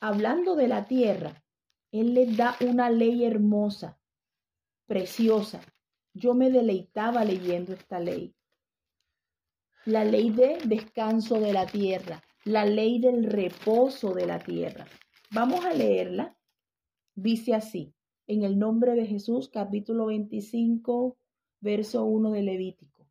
hablando 0.00 0.56
de 0.56 0.68
la 0.68 0.86
tierra, 0.86 1.44
Él 1.92 2.14
les 2.14 2.36
da 2.36 2.56
una 2.60 2.90
ley 2.90 3.24
hermosa, 3.24 3.98
preciosa. 4.86 5.60
Yo 6.14 6.34
me 6.34 6.50
deleitaba 6.50 7.24
leyendo 7.24 7.72
esta 7.72 8.00
ley 8.00 8.34
la 9.88 10.04
ley 10.04 10.28
de 10.28 10.58
descanso 10.66 11.40
de 11.40 11.54
la 11.54 11.64
tierra, 11.64 12.22
la 12.44 12.66
ley 12.66 12.98
del 12.98 13.24
reposo 13.24 14.12
de 14.12 14.26
la 14.26 14.38
tierra. 14.38 14.86
Vamos 15.30 15.64
a 15.64 15.72
leerla. 15.72 16.36
Dice 17.14 17.54
así, 17.54 17.94
en 18.26 18.42
el 18.42 18.58
nombre 18.58 18.94
de 18.94 19.06
Jesús, 19.06 19.48
capítulo 19.48 20.06
25, 20.06 21.16
verso 21.60 22.04
1 22.04 22.32
de 22.32 22.42
Levítico. 22.42 23.06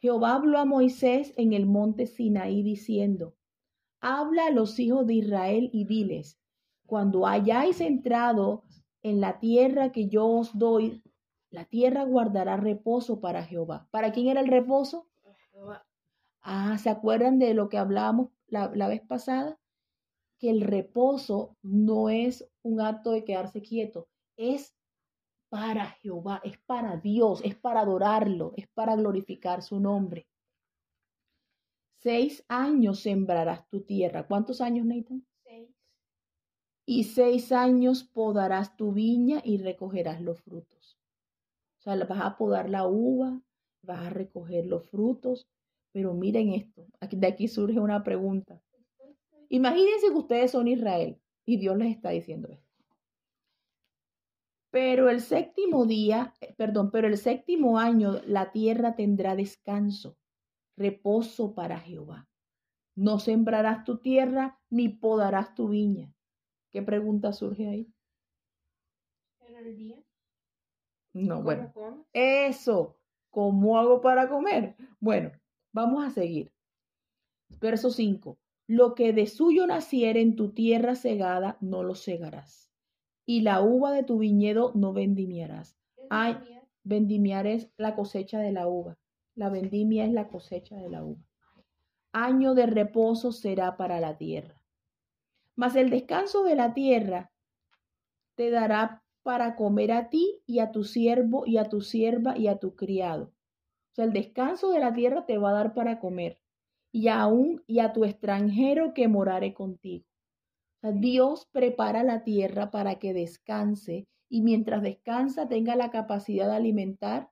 Jehová 0.00 0.36
habló 0.36 0.60
a 0.60 0.64
Moisés 0.64 1.34
en 1.36 1.52
el 1.52 1.66
monte 1.66 2.06
Sinaí 2.06 2.62
diciendo, 2.62 3.34
Habla 4.04 4.46
a 4.46 4.50
los 4.50 4.80
hijos 4.80 5.06
de 5.06 5.14
Israel 5.14 5.70
y 5.72 5.84
diles, 5.84 6.36
cuando 6.86 7.24
hayáis 7.24 7.80
entrado 7.80 8.64
en 9.02 9.20
la 9.20 9.38
tierra 9.38 9.92
que 9.92 10.08
yo 10.08 10.26
os 10.26 10.58
doy, 10.58 11.04
la 11.50 11.66
tierra 11.66 12.02
guardará 12.02 12.56
reposo 12.56 13.20
para 13.20 13.44
Jehová. 13.44 13.86
¿Para 13.92 14.10
quién 14.10 14.26
era 14.26 14.40
el 14.40 14.48
reposo? 14.48 15.08
Ah, 16.40 16.76
¿se 16.78 16.90
acuerdan 16.90 17.38
de 17.38 17.54
lo 17.54 17.68
que 17.68 17.78
hablábamos 17.78 18.30
la, 18.48 18.88
vez 18.88 19.02
pasada? 19.02 19.60
Que 20.40 20.50
el 20.50 20.62
reposo 20.62 21.56
no 21.62 22.08
es 22.08 22.50
un 22.62 22.80
acto 22.80 23.12
de 23.12 23.22
quedarse 23.22 23.62
quieto, 23.62 24.08
es 24.36 24.74
para 25.48 25.86
Jehová, 25.86 26.40
es 26.42 26.58
para 26.58 26.96
Dios, 26.96 27.40
es 27.44 27.54
para 27.54 27.82
adorarlo, 27.82 28.52
es 28.56 28.66
para 28.66 28.96
glorificar 28.96 29.62
su 29.62 29.78
nombre. 29.78 30.26
Seis 32.02 32.44
años 32.48 32.98
sembrarás 32.98 33.68
tu 33.68 33.82
tierra. 33.82 34.26
¿Cuántos 34.26 34.60
años, 34.60 34.84
Nathan? 34.84 35.24
Seis. 35.44 35.70
Y 36.84 37.04
seis 37.04 37.52
años 37.52 38.02
podarás 38.02 38.76
tu 38.76 38.92
viña 38.92 39.40
y 39.44 39.58
recogerás 39.58 40.20
los 40.20 40.40
frutos. 40.40 40.98
O 41.78 41.82
sea, 41.82 41.94
vas 42.04 42.20
a 42.20 42.36
podar 42.36 42.68
la 42.68 42.88
uva, 42.88 43.40
vas 43.82 44.06
a 44.06 44.10
recoger 44.10 44.66
los 44.66 44.88
frutos, 44.90 45.48
pero 45.92 46.12
miren 46.12 46.52
esto, 46.52 46.86
de 47.08 47.26
aquí 47.26 47.46
surge 47.46 47.78
una 47.78 48.02
pregunta. 48.02 48.60
Imagínense 49.48 50.08
que 50.08 50.18
ustedes 50.18 50.50
son 50.50 50.66
Israel 50.66 51.20
y 51.44 51.58
Dios 51.58 51.76
les 51.76 51.94
está 51.94 52.10
diciendo 52.10 52.48
esto. 52.48 52.66
Pero 54.70 55.08
el 55.08 55.20
séptimo 55.20 55.86
día, 55.86 56.34
eh, 56.40 56.52
perdón, 56.56 56.90
pero 56.90 57.06
el 57.06 57.18
séptimo 57.18 57.78
año 57.78 58.20
la 58.26 58.50
tierra 58.50 58.96
tendrá 58.96 59.36
descanso, 59.36 60.16
reposo 60.76 61.54
para 61.54 61.78
Jehová. 61.78 62.28
No 62.94 63.18
sembrarás 63.18 63.84
tu 63.84 63.98
tierra 63.98 64.60
ni 64.70 64.88
podarás 64.88 65.54
tu 65.54 65.68
viña. 65.68 66.14
¿Qué 66.70 66.82
pregunta 66.82 67.32
surge 67.32 67.68
ahí? 67.68 67.92
¿Era 69.40 69.60
el 69.60 69.76
día? 69.76 70.02
No, 71.12 71.42
bueno. 71.42 71.72
Eso, 72.12 72.98
¿cómo 73.30 73.78
hago 73.78 74.00
para 74.00 74.28
comer? 74.28 74.76
Bueno, 74.98 75.32
Vamos 75.74 76.04
a 76.04 76.10
seguir. 76.10 76.52
Verso 77.60 77.90
5. 77.90 78.38
Lo 78.66 78.94
que 78.94 79.14
de 79.14 79.26
suyo 79.26 79.66
naciere 79.66 80.20
en 80.20 80.36
tu 80.36 80.50
tierra 80.50 80.94
segada, 80.94 81.56
no 81.60 81.82
lo 81.82 81.94
segarás. 81.94 82.70
Y 83.24 83.40
la 83.40 83.62
uva 83.62 83.92
de 83.92 84.02
tu 84.02 84.18
viñedo 84.18 84.72
no 84.74 84.92
vendimiarás. 84.92 85.78
Ay, 86.10 86.36
vendimiar 86.84 87.46
es 87.46 87.72
la 87.78 87.94
cosecha 87.94 88.38
de 88.38 88.52
la 88.52 88.68
uva. 88.68 88.98
La 89.42 89.48
vendimia 89.48 90.04
es 90.04 90.12
la 90.12 90.28
cosecha 90.28 90.76
de 90.76 90.88
la 90.88 91.02
uva. 91.02 91.20
Año 92.12 92.54
de 92.54 92.66
reposo 92.66 93.32
será 93.32 93.76
para 93.76 93.98
la 93.98 94.16
tierra. 94.16 94.62
Mas 95.56 95.74
el 95.74 95.90
descanso 95.90 96.44
de 96.44 96.54
la 96.54 96.74
tierra 96.74 97.32
te 98.36 98.52
dará 98.52 99.02
para 99.24 99.56
comer 99.56 99.90
a 99.90 100.10
ti 100.10 100.44
y 100.46 100.60
a 100.60 100.70
tu 100.70 100.84
siervo 100.84 101.42
y 101.44 101.56
a 101.56 101.64
tu 101.64 101.80
sierva 101.80 102.38
y 102.38 102.46
a 102.46 102.60
tu 102.60 102.76
criado 102.76 103.32
o 103.90 103.94
sea, 103.94 104.04
el 104.04 104.12
descanso 104.12 104.70
de 104.70 104.78
la 104.78 104.92
tierra 104.92 105.26
te 105.26 105.38
va 105.38 105.50
a 105.50 105.54
dar 105.54 105.74
para 105.74 105.98
comer. 105.98 106.38
Y 106.92 107.08
aún 107.08 107.64
y 107.66 107.80
a 107.80 107.92
tu 107.92 108.04
extranjero 108.04 108.94
que 108.94 109.08
morare 109.08 109.54
contigo. 109.54 110.06
Dios 110.82 111.48
prepara 111.50 112.04
la 112.04 112.22
tierra 112.22 112.70
para 112.70 113.00
que 113.00 113.12
descanse 113.12 114.06
y 114.28 114.42
mientras 114.42 114.82
descansa 114.82 115.48
tenga 115.48 115.74
la 115.74 115.90
capacidad 115.90 116.46
de 116.46 116.54
alimentar 116.54 117.31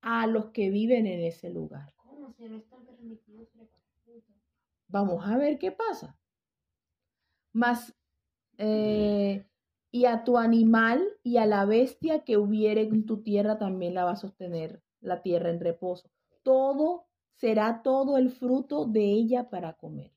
a 0.00 0.26
los 0.26 0.46
que 0.46 0.70
viven 0.70 1.06
en 1.06 1.20
ese 1.20 1.50
lugar. 1.50 1.94
¿Cómo 1.96 2.32
si 2.32 2.48
no 2.48 2.56
están 2.56 2.84
permitidos 2.86 3.48
Vamos 4.88 5.26
a 5.26 5.36
ver 5.36 5.58
qué 5.58 5.70
pasa. 5.70 6.18
Más 7.52 7.94
eh, 8.56 9.46
y 9.90 10.04
a 10.06 10.24
tu 10.24 10.38
animal 10.38 11.06
y 11.22 11.36
a 11.38 11.46
la 11.46 11.64
bestia 11.64 12.24
que 12.24 12.36
hubiere 12.36 12.82
en 12.82 13.06
tu 13.06 13.22
tierra 13.22 13.58
también 13.58 13.94
la 13.94 14.04
va 14.04 14.12
a 14.12 14.16
sostener 14.16 14.82
la 15.00 15.22
tierra 15.22 15.50
en 15.50 15.60
reposo. 15.60 16.10
Todo 16.42 17.06
será 17.34 17.82
todo 17.82 18.16
el 18.16 18.30
fruto 18.30 18.84
de 18.84 19.04
ella 19.04 19.48
para 19.48 19.74
comer. 19.74 20.12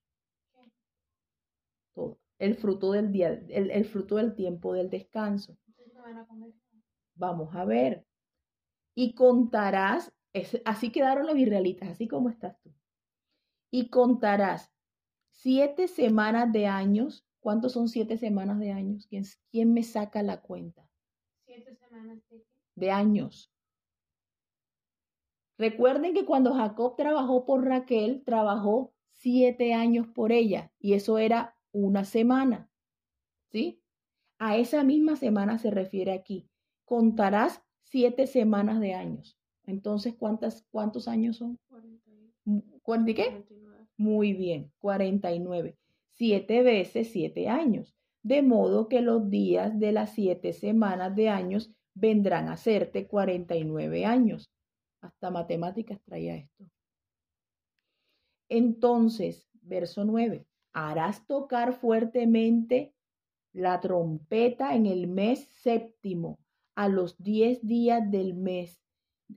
Todo. 1.93 2.19
El 2.39 2.55
fruto 2.55 2.91
del 2.91 3.11
día, 3.11 3.29
el, 3.49 3.85
fruto 3.85 4.15
del 4.15 4.33
tiempo 4.33 4.73
del 4.73 4.89
descanso. 4.89 5.57
Vamos 7.15 7.55
a 7.55 7.65
ver. 7.65 8.05
Y 8.95 9.13
contarás, 9.13 10.13
así 10.65 10.91
quedaron 10.91 11.27
los 11.27 11.37
israelitas, 11.37 11.89
así 11.89 12.07
como 12.07 12.29
estás 12.29 12.59
tú. 12.61 12.73
Y 13.71 13.89
contarás 13.89 14.71
siete 15.29 15.87
semanas 15.87 16.51
de 16.51 16.67
años. 16.67 17.25
¿Cuántos 17.39 17.71
son 17.73 17.87
siete 17.87 18.17
semanas 18.17 18.59
de 18.59 18.71
años? 18.71 19.07
¿Quién, 19.07 19.23
quién 19.49 19.73
me 19.73 19.83
saca 19.83 20.21
la 20.21 20.41
cuenta? 20.41 20.87
Siete 21.45 21.75
semanas 21.75 22.19
de, 22.29 22.45
de 22.75 22.91
años. 22.91 23.51
Recuerden 25.57 26.13
que 26.13 26.25
cuando 26.25 26.53
Jacob 26.53 26.95
trabajó 26.95 27.45
por 27.45 27.65
Raquel, 27.65 28.23
trabajó 28.25 28.93
siete 29.11 29.73
años 29.73 30.07
por 30.07 30.31
ella 30.31 30.71
y 30.79 30.93
eso 30.93 31.17
era 31.17 31.55
una 31.71 32.03
semana. 32.03 32.69
¿Sí? 33.51 33.81
A 34.39 34.57
esa 34.57 34.83
misma 34.83 35.15
semana 35.15 35.59
se 35.59 35.69
refiere 35.69 36.13
aquí. 36.13 36.49
Contarás 36.85 37.63
siete 37.91 38.25
semanas 38.25 38.79
de 38.79 38.93
años. 38.93 39.37
Entonces, 39.65 40.15
¿cuántas, 40.15 40.65
¿cuántos 40.71 41.07
años 41.07 41.37
son? 41.37 41.59
¿Cuánto 42.81 43.13
qué? 43.13 43.45
Muy 43.97 44.33
bien, 44.33 44.71
49. 44.79 45.77
Siete 46.09 46.63
veces 46.63 47.11
siete 47.11 47.49
años. 47.49 47.95
De 48.23 48.41
modo 48.41 48.87
que 48.87 49.01
los 49.01 49.29
días 49.29 49.77
de 49.79 49.91
las 49.91 50.13
siete 50.13 50.53
semanas 50.53 51.15
de 51.15 51.29
años 51.29 51.71
vendrán 51.93 52.49
a 52.49 52.57
serte 52.57 53.07
49 53.07 54.05
años. 54.05 54.51
Hasta 55.01 55.29
matemáticas 55.29 55.99
traía 56.03 56.35
esto. 56.35 56.65
Entonces, 58.49 59.49
verso 59.61 60.05
9, 60.05 60.45
harás 60.73 61.25
tocar 61.25 61.73
fuertemente 61.73 62.93
la 63.53 63.79
trompeta 63.79 64.75
en 64.75 64.85
el 64.85 65.07
mes 65.07 65.47
séptimo, 65.61 66.39
a 66.75 66.87
los 66.87 67.17
diez 67.17 67.65
días 67.65 68.09
del 68.09 68.33
mes, 68.33 68.81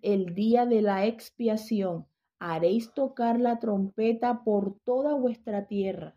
el 0.03 0.35
día 0.35 0.67
de 0.67 0.83
la 0.83 1.07
expiación. 1.07 2.07
Haréis 2.39 2.93
tocar 2.93 3.41
la 3.41 3.59
trompeta 3.59 4.45
por 4.45 4.79
toda 4.85 5.15
vuestra 5.15 5.67
tierra 5.67 6.17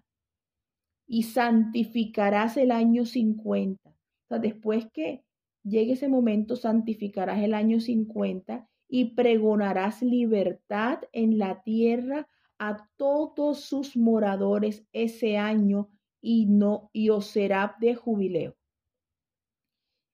y 1.08 1.24
santificarás 1.24 2.58
el 2.58 2.72
año 2.72 3.06
50. 3.06 3.90
O 3.90 3.94
sea, 4.28 4.40
después 4.40 4.88
que 4.92 5.24
llegue 5.64 5.94
ese 5.94 6.10
momento, 6.10 6.56
santificarás 6.56 7.42
el 7.42 7.54
año 7.54 7.80
50 7.80 8.68
y 8.90 9.16
pregonarás 9.16 10.02
libertad 10.02 11.00
en 11.14 11.38
la 11.38 11.62
tierra 11.64 12.28
a 12.60 12.90
todos 12.98 13.62
sus 13.62 13.96
moradores 13.96 14.86
ese 14.92 15.38
año 15.38 15.90
y 16.22 16.48
no 16.48 16.90
y 16.92 17.10
os 17.10 17.28
será 17.28 17.76
de 17.80 17.96
jubileo. 17.96 18.57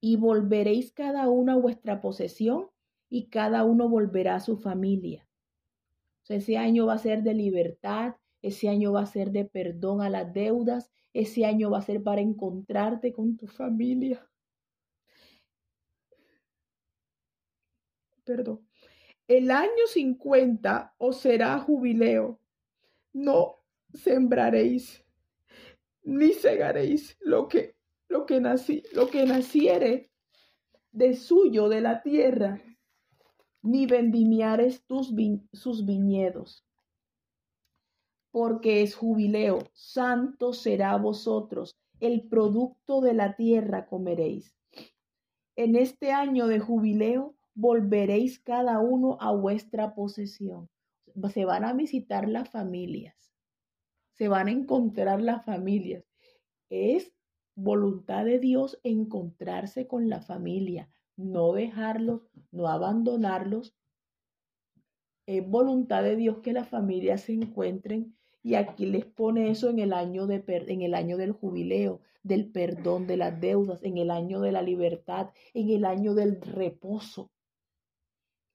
Y 0.04 0.18
volveréis 0.18 0.92
cada 0.92 1.30
uno 1.30 1.54
a 1.54 1.56
vuestra 1.56 2.02
posesión 2.02 2.70
y 3.10 3.28
cada 3.28 3.64
uno 3.64 3.88
volverá 3.88 4.36
a 4.36 4.42
su 4.42 4.58
familia. 4.58 5.26
ese 6.28 6.58
año 6.58 6.88
va 6.88 6.96
a 6.96 6.98
ser 6.98 7.24
de 7.24 7.34
libertad, 7.34 8.16
ese 8.42 8.68
año 8.68 8.92
va 8.92 9.04
a 9.04 9.06
ser 9.06 9.32
de 9.32 9.46
perdón 9.46 10.02
a 10.02 10.10
las 10.10 10.34
deudas, 10.34 10.92
ese 11.14 11.46
año 11.46 11.70
va 11.70 11.78
a 11.78 11.84
ser 11.84 12.04
para 12.04 12.20
encontrarte 12.20 13.14
con 13.14 13.38
tu 13.38 13.48
familia. 13.48 14.28
perdón, 18.26 18.68
el 19.28 19.52
año 19.52 19.88
50 19.88 20.96
os 20.98 21.18
será 21.22 21.58
jubileo, 21.60 22.42
no 23.14 23.60
sembraréis, 23.94 25.06
ni 26.04 26.34
segaréis 26.34 27.18
lo 27.22 27.48
que, 27.48 27.78
lo 28.14 28.28
que, 28.28 28.40
nací, 28.40 28.84
lo 28.94 29.10
que 29.10 29.26
naciere 29.26 30.12
de 30.92 31.16
suyo 31.16 31.68
de 31.68 31.82
la 31.82 32.04
tierra, 32.04 32.62
ni 33.64 33.88
vendimiares 33.88 34.86
tus 34.86 35.12
sus 35.52 35.86
viñedos. 35.86 36.64
Porque 38.30 38.84
es 38.84 38.96
jubileo, 38.96 39.64
santo 39.74 40.54
será 40.54 40.96
vosotros, 40.98 41.76
el 42.00 42.28
producto 42.30 43.02
de 43.02 43.16
la 43.16 43.36
tierra 43.36 43.88
comeréis. 43.88 44.56
En 45.56 45.76
este 45.76 46.12
año 46.12 46.46
de 46.48 46.60
jubileo 46.60 47.36
volveréis 47.56 48.40
cada 48.40 48.80
uno 48.80 49.18
a 49.22 49.32
vuestra 49.32 49.96
posesión. 49.96 50.70
Se 51.34 51.46
van 51.46 51.64
a 51.66 51.74
visitar 51.74 52.30
las 52.30 52.50
familias, 52.50 53.16
se 54.12 54.28
van 54.28 54.48
a 54.48 54.52
encontrar 54.52 55.20
las 55.20 55.44
familias. 55.44 56.04
Es 56.70 57.12
voluntad 57.56 58.26
de 58.26 58.40
Dios 58.40 58.80
encontrarse 58.84 59.88
con 59.88 60.10
la 60.10 60.22
familia, 60.22 60.90
no 61.16 61.54
dejarlos, 61.54 62.22
no 62.52 62.68
abandonarlos. 62.68 63.76
Es 65.26 65.48
voluntad 65.48 66.04
de 66.04 66.16
Dios 66.16 66.40
que 66.40 66.54
las 66.54 66.68
familias 66.68 67.22
se 67.22 67.34
encuentren 67.34 68.16
y 68.42 68.56
aquí 68.56 68.86
les 68.86 69.06
pone 69.06 69.50
eso 69.50 69.70
en 69.70 69.80
el 69.80 69.94
año, 69.94 70.28
de, 70.28 70.44
en 70.48 70.82
el 70.82 70.94
año 70.94 71.16
del 71.16 71.32
jubileo, 71.32 72.02
del 72.24 72.52
perdón 72.52 73.08
de 73.08 73.16
las 73.18 73.40
deudas, 73.40 73.82
en 73.84 73.98
el 73.98 74.12
año 74.12 74.42
de 74.42 74.52
la 74.52 74.62
libertad, 74.62 75.30
en 75.54 75.70
el 75.70 75.86
año 75.86 76.14
del 76.14 76.42
reposo. 76.42 77.32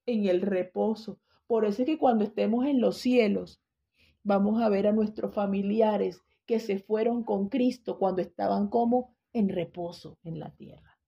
En 0.05 0.27
el 0.27 0.43
reposo. 0.43 1.21
Por 1.47 1.65
eso 1.65 1.83
es 1.83 1.87
que 1.87 1.99
cuando 1.99 2.25
estemos 2.25 2.67
en 2.67 2.83
los 2.83 2.99
cielos, 2.99 3.63
vamos 4.23 4.61
a 4.61 4.69
ver 4.69 4.87
a 4.87 4.93
nuestros 4.93 5.35
familiares 5.35 6.23
que 6.49 6.61
se 6.61 6.79
fueron 6.79 7.25
con 7.25 7.51
Cristo 7.51 7.99
cuando 7.99 8.23
estaban 8.23 8.69
como 8.69 9.15
en 9.35 9.51
reposo 9.51 10.17
en 10.25 10.41
la 10.41 10.51
tierra. 10.57 10.99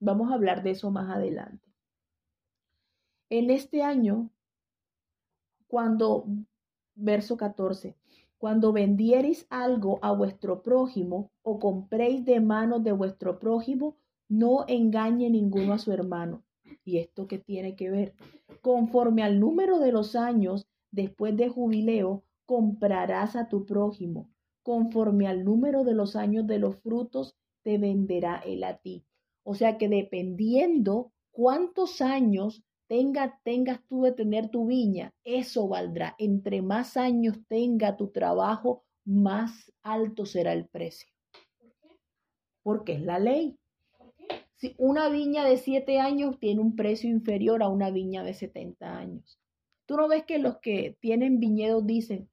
Vamos 0.00 0.30
a 0.30 0.34
hablar 0.34 0.62
de 0.62 0.70
eso 0.70 0.90
más 0.90 1.14
adelante. 1.14 1.68
En 3.28 3.50
este 3.50 3.82
año, 3.82 4.30
cuando, 5.68 6.24
verso 6.94 7.36
14, 7.36 7.96
cuando 8.38 8.72
vendiereis 8.72 9.46
algo 9.50 9.98
a 10.00 10.12
vuestro 10.12 10.62
prójimo 10.62 11.30
o 11.42 11.58
compréis 11.58 12.24
de 12.24 12.40
manos 12.40 12.82
de 12.82 12.92
vuestro 12.92 13.38
prójimo, 13.38 13.98
no 14.26 14.64
engañe 14.68 15.28
ninguno 15.28 15.74
a 15.74 15.78
su 15.78 15.92
hermano. 15.92 16.44
¿Y 16.82 16.96
esto 16.96 17.28
qué 17.28 17.38
tiene 17.38 17.76
que 17.76 17.90
ver? 17.90 18.14
Conforme 18.62 19.22
al 19.22 19.38
número 19.38 19.78
de 19.78 19.92
los 19.92 20.16
años 20.16 20.66
después 20.90 21.36
de 21.36 21.50
jubileo, 21.50 22.24
comprarás 22.46 23.36
a 23.36 23.48
tu 23.48 23.66
prójimo. 23.66 24.31
Conforme 24.62 25.26
al 25.26 25.44
número 25.44 25.84
de 25.84 25.94
los 25.94 26.16
años 26.16 26.46
de 26.46 26.58
los 26.58 26.76
frutos, 26.76 27.36
te 27.62 27.78
venderá 27.78 28.36
él 28.44 28.64
a 28.64 28.78
ti. 28.78 29.04
O 29.44 29.54
sea 29.54 29.78
que 29.78 29.88
dependiendo 29.88 31.12
cuántos 31.30 32.00
años 32.00 32.62
tenga, 32.86 33.40
tengas 33.42 33.80
tú 33.88 34.02
de 34.02 34.12
tener 34.12 34.50
tu 34.50 34.66
viña, 34.66 35.12
eso 35.24 35.66
valdrá. 35.66 36.14
Entre 36.18 36.62
más 36.62 36.96
años 36.96 37.38
tenga 37.48 37.96
tu 37.96 38.08
trabajo, 38.08 38.84
más 39.04 39.72
alto 39.82 40.26
será 40.26 40.52
el 40.52 40.68
precio. 40.68 41.08
¿Por 41.58 41.72
qué? 41.80 41.88
Porque 42.62 42.92
es 42.92 43.02
la 43.02 43.18
ley. 43.18 43.58
Si 44.54 44.74
una 44.78 45.08
viña 45.08 45.44
de 45.44 45.56
siete 45.56 45.98
años 45.98 46.38
tiene 46.38 46.60
un 46.60 46.76
precio 46.76 47.10
inferior 47.10 47.62
a 47.64 47.68
una 47.68 47.90
viña 47.90 48.22
de 48.22 48.34
70 48.34 48.96
años. 48.96 49.40
Tú 49.86 49.96
no 49.96 50.06
ves 50.06 50.24
que 50.24 50.38
los 50.38 50.58
que 50.58 50.96
tienen 51.00 51.40
viñedos 51.40 51.84
dicen, 51.84 52.30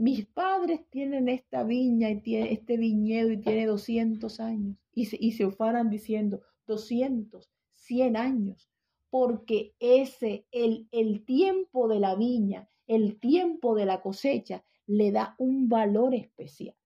mis 0.00 0.26
padres 0.26 0.80
tienen 0.90 1.28
esta 1.28 1.62
viña 1.62 2.10
y 2.10 2.20
tiene 2.20 2.52
este 2.52 2.76
viñedo 2.76 3.30
y 3.30 3.40
tiene 3.40 3.66
200 3.66 4.40
años. 4.40 4.76
Y 4.94 5.06
se, 5.06 5.16
y 5.20 5.32
se 5.32 5.46
ufaran 5.46 5.90
diciendo, 5.90 6.40
200, 6.66 7.50
100 7.74 8.16
años 8.16 8.70
porque 9.10 9.74
ese, 9.80 10.46
el, 10.52 10.88
el 10.92 11.24
tiempo 11.24 11.88
de 11.88 11.98
la 11.98 12.14
viña, 12.14 12.68
el 12.86 13.18
tiempo 13.18 13.74
de 13.74 13.84
la 13.84 14.00
cosecha, 14.00 14.64
le 14.86 15.10
da 15.10 15.34
un 15.38 15.68
valor 15.68 16.14
especial. 16.14 16.76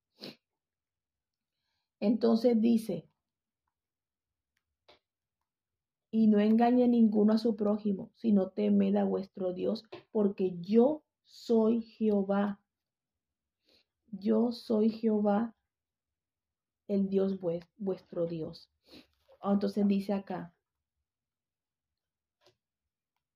Entonces 2.01 2.61
dice, 2.61 3.09
y 6.11 6.27
no 6.27 6.41
engañe 6.41 6.89
ninguno 6.89 7.35
a 7.35 7.39
su 7.39 7.57
prójimo, 7.57 8.11
sino 8.15 8.49
temed 8.51 8.97
a 8.97 9.05
vuestro 9.05 9.53
Dios, 9.53 9.85
porque 10.11 10.57
yo 10.61 11.03
soy 11.25 11.83
Jehová. 11.83 12.61
Yo 14.21 14.53
soy 14.53 14.91
Jehová, 14.91 15.55
el 16.87 17.09
Dios 17.09 17.39
vuestro 17.77 18.27
Dios. 18.27 18.71
Entonces 19.43 19.89
dice 19.89 20.13
acá, 20.13 20.55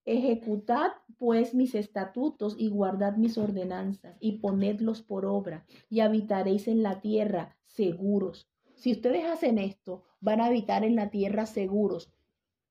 Ejecutad 0.05 0.93
pues 1.19 1.53
mis 1.53 1.75
estatutos 1.75 2.55
y 2.57 2.71
guardad 2.71 3.17
mis 3.17 3.37
ordenanzas 3.37 4.17
y 4.21 4.39
ponedlos 4.39 5.03
por 5.03 5.27
obra 5.27 5.67
y 5.91 6.01
habitaréis 6.01 6.69
en 6.69 6.83
la 6.83 7.01
tierra 7.01 7.59
seguros. 7.67 8.49
Si 8.75 8.93
ustedes 8.93 9.25
hacen 9.27 9.59
esto, 9.59 10.05
van 10.21 10.41
a 10.41 10.47
habitar 10.47 10.85
en 10.85 10.97
la 10.97 11.11
tierra 11.11 11.45
seguros. 11.45 12.11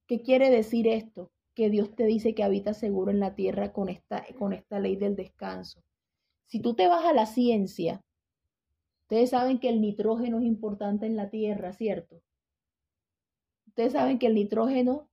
¿Qué 0.08 0.22
quiere 0.22 0.50
decir 0.50 0.88
esto? 0.88 1.32
Que 1.54 1.70
Dios 1.70 1.94
te 1.96 2.06
dice 2.06 2.34
que 2.34 2.44
habita 2.44 2.74
seguro 2.74 3.12
en 3.12 3.20
la 3.20 3.36
tierra 3.36 3.72
con 3.74 3.90
esta, 3.90 4.26
con 4.40 4.54
esta 4.54 4.80
ley 4.80 4.96
del 4.96 5.16
descanso. 5.16 5.84
Si 6.48 6.62
tú 6.62 6.76
te 6.76 6.88
vas 6.88 7.06
a 7.06 7.14
la 7.14 7.26
ciencia, 7.26 8.04
ustedes 9.04 9.32
saben 9.32 9.60
que 9.60 9.70
el 9.70 9.82
nitrógeno 9.82 10.40
es 10.40 10.46
importante 10.46 11.06
en 11.06 11.16
la 11.16 11.30
tierra, 11.30 11.74
¿cierto? 11.74 12.22
Ustedes 13.68 13.94
saben 13.94 14.18
que 14.18 14.28
el 14.28 14.36
nitrógeno 14.36 15.10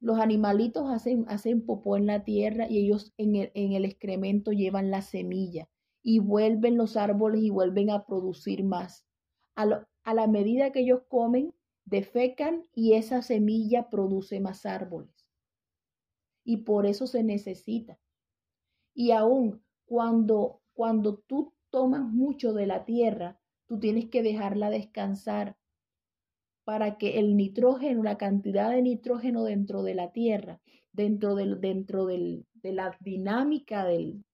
los 0.00 0.18
animalitos 0.18 0.90
hacen, 0.90 1.24
hacen 1.28 1.64
popó 1.64 1.96
en 1.96 2.06
la 2.06 2.24
tierra 2.24 2.66
y 2.68 2.78
ellos 2.78 3.12
en 3.18 3.36
el, 3.36 3.52
en 3.54 3.72
el 3.72 3.84
excremento 3.84 4.50
llevan 4.50 4.90
la 4.90 5.00
semilla 5.00 5.68
y 6.02 6.18
vuelven 6.18 6.76
los 6.76 6.96
árboles 6.96 7.42
y 7.42 7.50
vuelven 7.50 7.90
a 7.90 8.04
producir 8.04 8.64
más. 8.64 9.06
A, 9.54 9.86
a 10.02 10.14
la 10.14 10.26
medida 10.26 10.72
que 10.72 10.80
ellos 10.80 11.02
comen, 11.08 11.54
defecan 11.84 12.64
y 12.74 12.94
esa 12.94 13.22
semilla 13.22 13.90
produce 13.90 14.40
más 14.40 14.66
árboles. 14.66 15.14
Y 16.44 16.58
por 16.58 16.86
eso 16.86 17.06
se 17.06 17.22
necesita. 17.22 18.00
Y 18.94 19.12
aún 19.12 19.62
cuando, 19.84 20.61
cuando 20.74 21.18
tú 21.18 21.54
tomas 21.70 22.02
mucho 22.02 22.52
de 22.52 22.66
la 22.66 22.84
tierra, 22.84 23.38
tú 23.66 23.78
tienes 23.78 24.10
que 24.10 24.22
dejarla 24.22 24.70
descansar 24.70 25.56
para 26.64 26.96
que 26.96 27.18
el 27.18 27.36
nitrógeno, 27.36 28.02
la 28.02 28.18
cantidad 28.18 28.70
de 28.70 28.82
nitrógeno 28.82 29.44
dentro 29.44 29.82
de 29.82 29.94
la 29.94 30.12
tierra, 30.12 30.60
dentro, 30.92 31.34
del, 31.34 31.60
dentro 31.60 32.06
del, 32.06 32.46
de 32.54 32.72
la 32.72 32.96
dinámica 33.00 33.84
del, 33.84 34.24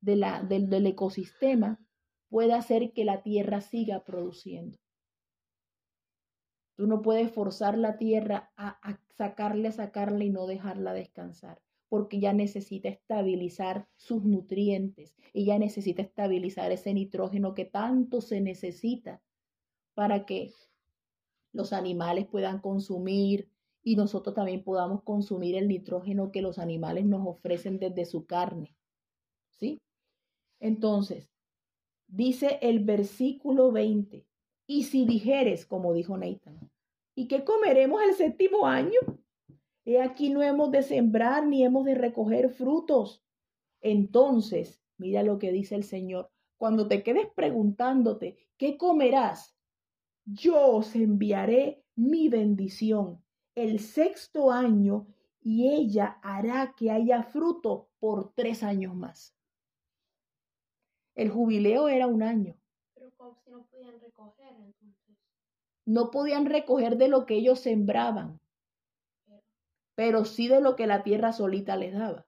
del, 0.00 0.24
del 0.48 0.86
ecosistema, 0.86 1.80
pueda 2.28 2.56
hacer 2.56 2.92
que 2.92 3.04
la 3.04 3.22
tierra 3.22 3.60
siga 3.60 4.04
produciendo. 4.04 4.78
Tú 6.76 6.86
no 6.86 7.02
puedes 7.02 7.30
forzar 7.32 7.78
la 7.78 7.96
tierra 7.96 8.52
a, 8.56 8.78
a 8.82 9.00
sacarle, 9.16 9.70
sacarle 9.72 10.26
y 10.26 10.30
no 10.30 10.46
dejarla 10.46 10.92
descansar, 10.92 11.60
porque 11.94 12.18
ya 12.18 12.32
necesita 12.32 12.88
estabilizar 12.88 13.86
sus 13.94 14.24
nutrientes, 14.24 15.14
ella 15.32 15.60
necesita 15.60 16.02
estabilizar 16.02 16.72
ese 16.72 16.92
nitrógeno 16.92 17.54
que 17.54 17.66
tanto 17.66 18.20
se 18.20 18.40
necesita 18.40 19.22
para 19.94 20.26
que 20.26 20.52
los 21.52 21.72
animales 21.72 22.26
puedan 22.26 22.58
consumir 22.58 23.48
y 23.84 23.94
nosotros 23.94 24.34
también 24.34 24.64
podamos 24.64 25.04
consumir 25.04 25.54
el 25.54 25.68
nitrógeno 25.68 26.32
que 26.32 26.42
los 26.42 26.58
animales 26.58 27.04
nos 27.04 27.24
ofrecen 27.28 27.78
desde 27.78 28.06
su 28.06 28.26
carne. 28.26 28.74
¿Sí? 29.50 29.80
Entonces, 30.58 31.30
dice 32.08 32.58
el 32.60 32.80
versículo 32.80 33.70
20, 33.70 34.26
y 34.66 34.82
si 34.82 35.06
dijeres, 35.06 35.64
como 35.64 35.92
dijo 35.92 36.16
Nathan, 36.16 36.58
¿y 37.14 37.28
qué 37.28 37.44
comeremos 37.44 38.02
el 38.02 38.14
séptimo 38.14 38.66
año? 38.66 38.98
He 39.84 40.00
aquí 40.00 40.30
no 40.30 40.42
hemos 40.42 40.70
de 40.70 40.82
sembrar 40.82 41.46
ni 41.46 41.64
hemos 41.64 41.84
de 41.84 41.94
recoger 41.94 42.50
frutos. 42.50 43.22
Entonces, 43.80 44.82
mira 44.96 45.22
lo 45.22 45.38
que 45.38 45.52
dice 45.52 45.74
el 45.74 45.84
Señor, 45.84 46.30
cuando 46.56 46.88
te 46.88 47.02
quedes 47.02 47.26
preguntándote, 47.34 48.38
¿qué 48.56 48.78
comerás? 48.78 49.54
yo 50.24 50.76
os 50.76 50.94
enviaré 50.94 51.84
mi 51.94 52.28
bendición 52.28 53.22
el 53.54 53.78
sexto 53.78 54.50
año 54.50 55.06
y 55.40 55.68
ella 55.68 56.18
hará 56.22 56.74
que 56.76 56.90
haya 56.90 57.22
fruto 57.22 57.90
por 57.98 58.32
tres 58.34 58.62
años 58.62 58.94
más. 58.94 59.36
El 61.14 61.30
jubileo 61.30 61.88
era 61.88 62.06
un 62.06 62.22
año. 62.22 62.56
Pero 62.94 63.10
no 63.46 63.66
podían 63.66 64.00
recoger 64.00 64.54
entonces. 64.56 65.16
No 65.84 66.10
podían 66.10 66.46
recoger 66.46 66.96
de 66.96 67.08
lo 67.08 67.26
que 67.26 67.34
ellos 67.34 67.60
sembraban, 67.60 68.40
pero 69.94 70.24
sí 70.24 70.48
de 70.48 70.60
lo 70.60 70.76
que 70.76 70.86
la 70.86 71.02
tierra 71.02 71.32
solita 71.32 71.76
les 71.76 71.94
daba. 71.94 72.26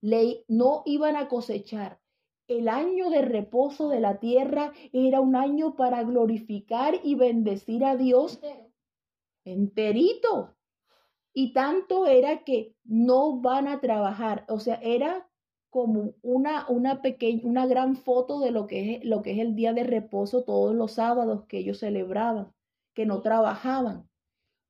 Le, 0.00 0.44
no 0.48 0.82
iban 0.86 1.16
a 1.16 1.28
cosechar, 1.28 2.00
el 2.48 2.68
año 2.68 3.10
de 3.10 3.22
reposo 3.22 3.88
de 3.90 4.00
la 4.00 4.18
tierra 4.20 4.72
era 4.92 5.20
un 5.20 5.36
año 5.36 5.76
para 5.76 6.02
glorificar 6.02 6.94
y 7.04 7.14
bendecir 7.14 7.84
a 7.84 7.96
Dios 7.96 8.40
enterito. 9.44 10.56
Y 11.34 11.52
tanto 11.52 12.06
era 12.06 12.44
que 12.44 12.74
no 12.84 13.40
van 13.40 13.68
a 13.68 13.80
trabajar, 13.80 14.44
o 14.48 14.58
sea, 14.58 14.76
era 14.82 15.28
como 15.70 16.14
una, 16.22 16.66
una 16.68 17.02
pequeña, 17.02 17.42
una 17.44 17.66
gran 17.66 17.94
foto 17.94 18.40
de 18.40 18.50
lo 18.50 18.66
que, 18.66 18.94
es, 18.94 19.04
lo 19.04 19.22
que 19.22 19.32
es 19.32 19.38
el 19.38 19.54
día 19.54 19.74
de 19.74 19.84
reposo 19.84 20.42
todos 20.44 20.74
los 20.74 20.92
sábados 20.92 21.44
que 21.46 21.58
ellos 21.58 21.78
celebraban, 21.78 22.52
que 22.94 23.04
no 23.04 23.20
trabajaban. 23.20 24.08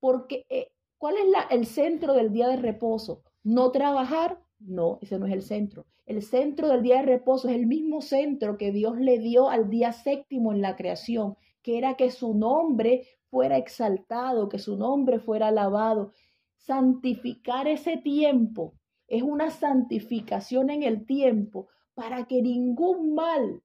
Porque, 0.01 0.45
eh, 0.49 0.73
¿cuál 0.99 1.15
es 1.17 1.25
el 1.51 1.67
centro 1.67 2.15
del 2.15 2.33
día 2.33 2.49
de 2.49 2.57
reposo? 2.57 3.23
¿No 3.43 3.71
trabajar? 3.71 4.41
No, 4.59 4.99
ese 5.01 5.19
no 5.19 5.27
es 5.27 5.33
el 5.33 5.43
centro. 5.43 5.87
El 6.05 6.23
centro 6.23 6.69
del 6.69 6.83
día 6.83 6.97
de 6.97 7.03
reposo 7.03 7.49
es 7.49 7.55
el 7.55 7.67
mismo 7.67 8.01
centro 8.01 8.57
que 8.57 8.73
Dios 8.73 8.99
le 8.99 9.19
dio 9.19 9.49
al 9.51 9.71
día 9.71 9.93
séptimo 9.93 10.53
en 10.53 10.61
la 10.61 10.75
creación, 10.75 11.37
que 11.63 11.79
era 11.79 11.95
que 11.95 12.11
su 12.11 12.35
nombre 12.35 13.07
fuera 13.31 13.57
exaltado, 13.57 14.49
que 14.49 14.59
su 14.59 14.77
nombre 14.77 15.21
fuera 15.21 15.49
alabado. 15.49 16.13
Santificar 16.57 17.69
ese 17.69 17.99
tiempo 17.99 18.75
es 19.07 19.23
una 19.23 19.51
santificación 19.51 20.71
en 20.71 20.83
el 20.83 21.07
tiempo 21.07 21.69
para 21.95 22.27
que 22.27 22.43
ningún 22.43 23.15
mal, 23.15 23.63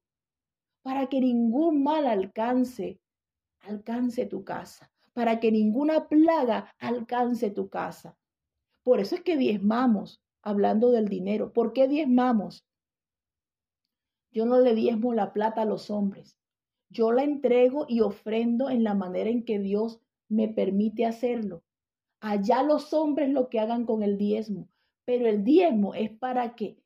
para 0.82 1.08
que 1.08 1.22
ningún 1.22 1.84
mal 1.84 2.06
alcance, 2.08 3.00
alcance 3.62 4.26
tu 4.26 4.44
casa, 4.44 4.93
para 5.14 5.40
que 5.40 5.52
ninguna 5.52 6.08
plaga 6.08 6.74
alcance 6.80 7.52
tu 7.52 7.70
casa. 7.70 8.18
Por 8.84 9.00
eso 9.00 9.16
es 9.16 9.22
que 9.22 9.38
diezmamos, 9.38 10.22
hablando 10.42 10.92
del 10.92 11.08
dinero. 11.08 11.54
¿Por 11.54 11.74
qué 11.74 11.88
diezmamos? 11.88 12.66
Yo 14.32 14.46
no 14.46 14.60
le 14.60 14.76
diezmo 14.76 15.14
la 15.14 15.32
plata 15.32 15.62
a 15.62 15.66
los 15.66 15.90
hombres. 15.90 16.38
Yo 16.90 17.12
la 17.12 17.24
entrego 17.24 17.86
y 17.88 18.02
ofrendo 18.02 18.70
en 18.70 18.84
la 18.84 18.94
manera 18.94 19.30
en 19.30 19.46
que 19.46 19.60
Dios 19.60 20.00
me 20.28 20.48
permite 20.48 21.06
hacerlo. 21.06 21.64
Allá 22.20 22.64
los 22.64 22.94
hombres 22.94 23.30
lo 23.30 23.50
que 23.50 23.60
hagan 23.60 23.86
con 23.86 24.04
el 24.04 24.18
diezmo, 24.18 24.70
pero 25.06 25.28
el 25.28 25.44
diezmo 25.44 25.94
es 25.94 26.12
para 26.12 26.56
que 26.56 26.78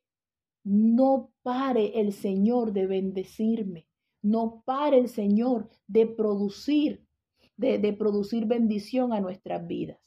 no 0.64 1.32
pare 1.42 2.00
el 2.00 2.12
Señor 2.12 2.72
de 2.72 2.86
bendecirme, 2.86 3.86
no 4.22 4.62
pare 4.64 4.98
el 4.98 5.08
Señor 5.08 5.68
de 5.86 6.06
producir, 6.06 7.06
de, 7.58 7.92
producir 7.92 8.46
bendición 8.46 9.12
a 9.12 9.20
nuestras 9.20 9.66
vidas. 9.66 9.98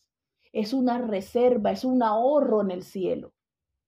Es 0.53 0.73
una 0.73 0.97
reserva, 0.97 1.71
es 1.71 1.83
un 1.83 2.01
ahorro 2.01 2.61
en 2.61 2.71
el 2.71 2.83
cielo. 2.83 3.33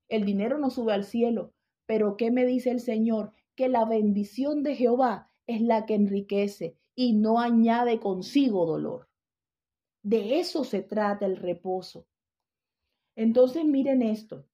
El 0.10 0.26
dinero 0.26 0.58
no 0.60 0.70
sube 0.70 0.94
al 0.94 1.06
cielo, 1.06 1.54
pero 1.86 2.18
¿qué 2.18 2.30
me 2.30 2.46
dice 2.46 2.72
el 2.72 2.82
Señor? 2.82 3.32
Que 3.56 3.70
la 3.70 3.86
bendición 3.86 4.64
de 4.64 4.76
Jehová 4.76 5.32
es 5.48 5.62
la 5.62 5.86
que 5.86 5.96
enriquece 5.96 6.78
y 6.94 7.14
no 7.14 7.40
añade 7.40 8.00
consigo 8.00 8.66
dolor. 8.66 9.10
De 10.04 10.40
eso 10.40 10.66
se 10.66 10.82
trata 10.82 11.26
el 11.26 11.38
reposo. 11.38 12.06
Entonces 13.16 13.64
miren 13.64 14.02
esto, 14.02 14.46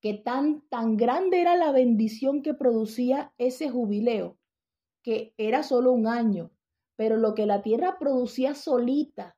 que 0.00 0.14
tan, 0.14 0.60
tan 0.68 0.96
grande 0.96 1.40
era 1.40 1.56
la 1.56 1.72
bendición 1.72 2.42
que 2.42 2.54
producía 2.54 3.32
ese 3.38 3.68
jubileo, 3.68 4.38
que 5.02 5.34
era 5.36 5.62
solo 5.64 5.92
un 5.92 6.06
año, 6.06 6.52
pero 6.98 7.16
lo 7.16 7.36
que 7.36 7.46
la 7.46 7.62
tierra 7.62 7.96
producía 7.98 8.56
solita 8.56 9.36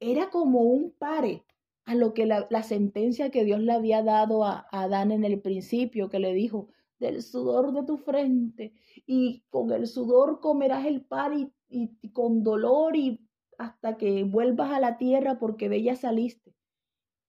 era 0.00 0.28
como 0.28 0.62
un 0.62 0.90
pare 0.90 1.44
a 1.84 1.94
lo 1.94 2.14
que 2.14 2.26
la, 2.26 2.62
sentencia 2.64 3.30
que 3.30 3.44
Dios 3.44 3.60
le 3.60 3.72
había 3.72 4.02
dado 4.02 4.44
a, 4.44 4.66
a 4.72 4.82
Adán 4.82 5.12
en 5.12 5.22
el 5.22 5.40
principio, 5.40 6.08
que 6.08 6.18
le 6.18 6.34
dijo, 6.34 6.68
del 6.98 7.22
sudor 7.22 7.72
de 7.72 7.84
tu 7.84 7.96
frente 7.96 8.74
y 9.06 9.42
con 9.50 9.72
el 9.72 9.86
sudor 9.86 10.40
comerás 10.40 10.84
el 10.84 11.04
pan 11.04 11.52
y, 11.68 12.10
con 12.12 12.42
dolor 12.42 12.96
y 12.96 13.20
hasta 13.56 13.96
que 13.96 14.24
vuelvas 14.24 14.72
a 14.72 14.80
la 14.80 14.98
tierra 14.98 15.38
porque 15.38 15.68
de 15.68 15.76
ella 15.76 15.94
saliste. 15.94 16.54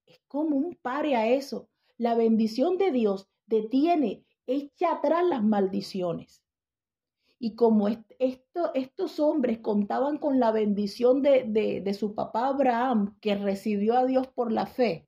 Es 0.08 0.20
como 0.28 0.58
un 0.58 0.76
pare 0.82 1.16
a 1.16 1.28
eso. 1.28 1.70
La 1.98 2.16
bendición 2.16 2.78
de 2.78 2.92
Dios 2.92 3.30
detiene, 3.46 4.26
echa 4.48 4.94
atrás 4.94 5.24
las 5.28 5.44
maldiciones. 5.44 6.41
Y 7.44 7.56
como 7.56 7.88
esto, 7.88 8.72
estos 8.76 9.20
hombres 9.20 9.58
contaban 9.60 10.20
con 10.20 10.40
la 10.40 10.52
bendición 10.52 11.24
de, 11.24 11.46
de, 11.84 11.94
su 11.96 12.14
papá 12.14 12.50
Abraham, 12.50 13.18
que 13.20 13.34
recibió 13.34 13.98
a 13.98 14.06
Dios 14.06 14.28
por 14.28 14.52
la 14.52 14.68
fe, 14.68 15.08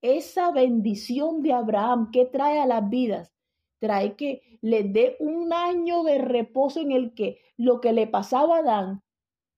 esa 0.00 0.52
bendición 0.52 1.42
de 1.42 1.52
Abraham 1.52 2.10
que 2.12 2.24
trae 2.24 2.58
a 2.58 2.66
las 2.66 2.88
vidas 2.88 3.30
trae 3.78 4.16
que 4.16 4.58
le 4.62 4.84
dé 4.84 5.16
un 5.20 5.52
año 5.52 6.02
de 6.02 6.16
reposo 6.18 6.80
en 6.80 6.92
el 6.92 7.12
que 7.12 7.38
lo 7.58 7.82
que 7.82 7.92
le 7.92 8.06
pasaba 8.06 8.56
a 8.56 8.60
Adán 8.60 9.02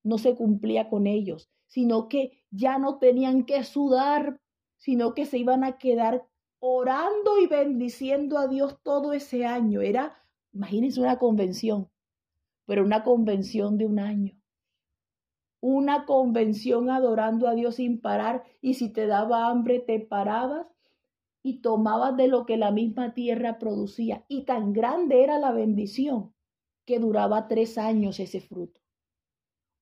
no 0.02 0.18
se 0.18 0.34
cumplía 0.34 0.88
con 0.88 1.06
ellos, 1.06 1.50
sino 1.66 2.08
que 2.08 2.44
ya 2.50 2.78
no 2.78 2.98
tenían 2.98 3.44
que 3.44 3.62
sudar, 3.62 4.40
sino 4.76 5.14
que 5.14 5.26
se 5.26 5.38
iban 5.38 5.62
a 5.62 5.78
quedar 5.78 6.26
orando 6.58 7.38
y 7.40 7.46
bendiciendo 7.46 8.38
a 8.38 8.48
Dios 8.48 8.78
todo 8.82 9.12
ese 9.12 9.44
año. 9.44 9.80
Era, 9.80 10.21
imagínense 10.52 11.00
una 11.00 11.18
convención, 11.18 11.88
pero 12.66 12.84
una 12.84 13.02
convención 13.02 13.78
de 13.78 13.86
un 13.86 13.98
año. 13.98 14.38
Una 15.60 16.06
convención 16.06 16.90
adorando 16.90 17.48
a 17.48 17.54
Dios 17.54 17.76
sin 17.76 18.00
parar 18.00 18.42
y 18.60 18.74
si 18.74 18.92
te 18.92 19.06
daba 19.06 19.48
hambre 19.48 19.80
te 19.80 20.00
parabas 20.00 20.66
y 21.42 21.60
tomabas 21.60 22.16
de 22.16 22.28
lo 22.28 22.46
que 22.46 22.56
la 22.56 22.70
misma 22.70 23.14
tierra 23.14 23.58
producía. 23.58 24.24
Y 24.28 24.44
tan 24.44 24.72
grande 24.72 25.24
era 25.24 25.38
la 25.38 25.52
bendición 25.52 26.34
que 26.84 26.98
duraba 26.98 27.48
tres 27.48 27.78
años 27.78 28.20
ese 28.20 28.40
fruto. 28.40 28.81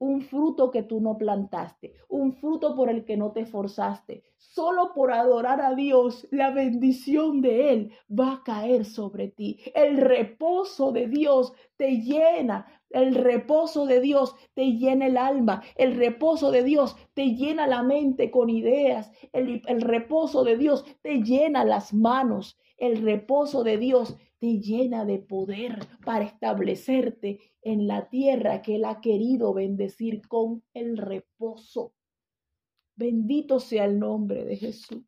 Un 0.00 0.22
fruto 0.22 0.70
que 0.72 0.82
tú 0.82 1.00
no 1.00 1.16
plantaste, 1.16 1.94
un 2.08 2.32
fruto 2.32 2.74
por 2.74 2.90
el 2.90 3.04
que 3.04 3.16
no 3.16 3.30
te 3.30 3.40
esforzaste. 3.40 4.24
Solo 4.36 4.92
por 4.94 5.12
adorar 5.12 5.60
a 5.60 5.74
Dios, 5.74 6.26
la 6.32 6.50
bendición 6.50 7.40
de 7.40 7.72
Él 7.72 7.92
va 8.10 8.32
a 8.32 8.42
caer 8.42 8.84
sobre 8.84 9.28
ti. 9.28 9.60
El 9.74 9.98
reposo 9.98 10.90
de 10.90 11.06
Dios 11.06 11.52
te 11.76 12.00
llena, 12.00 12.66
el 12.90 13.14
reposo 13.14 13.86
de 13.86 14.00
Dios 14.00 14.34
te 14.54 14.72
llena 14.72 15.06
el 15.06 15.16
alma. 15.16 15.62
El 15.76 15.96
reposo 15.96 16.50
de 16.50 16.64
Dios 16.64 16.96
te 17.14 17.36
llena 17.36 17.66
la 17.66 17.82
mente 17.82 18.30
con 18.30 18.50
ideas. 18.50 19.10
El, 19.32 19.62
reposo 19.80 20.42
de 20.44 20.56
Dios 20.56 20.84
te 21.00 21.22
llena 21.22 21.64
las 21.64 21.94
manos. 21.94 22.58
El 22.76 23.02
reposo 23.02 23.62
de 23.62 23.78
Dios 23.78 24.16
te 24.40 24.58
llena 24.58 25.04
de 25.04 25.18
poder 25.18 25.86
para 26.04 26.24
establecerte 26.24 27.38
en 27.62 27.86
la 27.86 28.08
tierra 28.08 28.62
que 28.62 28.76
Él 28.76 28.86
ha 28.86 29.00
querido 29.00 29.52
bendecir 29.52 30.26
con 30.26 30.64
el 30.72 30.96
reposo. 30.96 31.92
Bendito 32.96 33.60
sea 33.60 33.84
el 33.84 33.98
nombre 33.98 34.44
de 34.44 34.56
Jesús. 34.56 35.04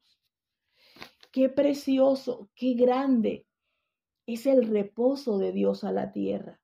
Qué 1.32 1.48
precioso, 1.48 2.50
qué 2.54 2.74
grande 2.74 3.46
es 4.26 4.44
el 4.46 4.66
reposo 4.68 5.38
de 5.38 5.52
Dios 5.52 5.82
a 5.82 5.92
la 5.92 6.12
tierra. 6.12 6.60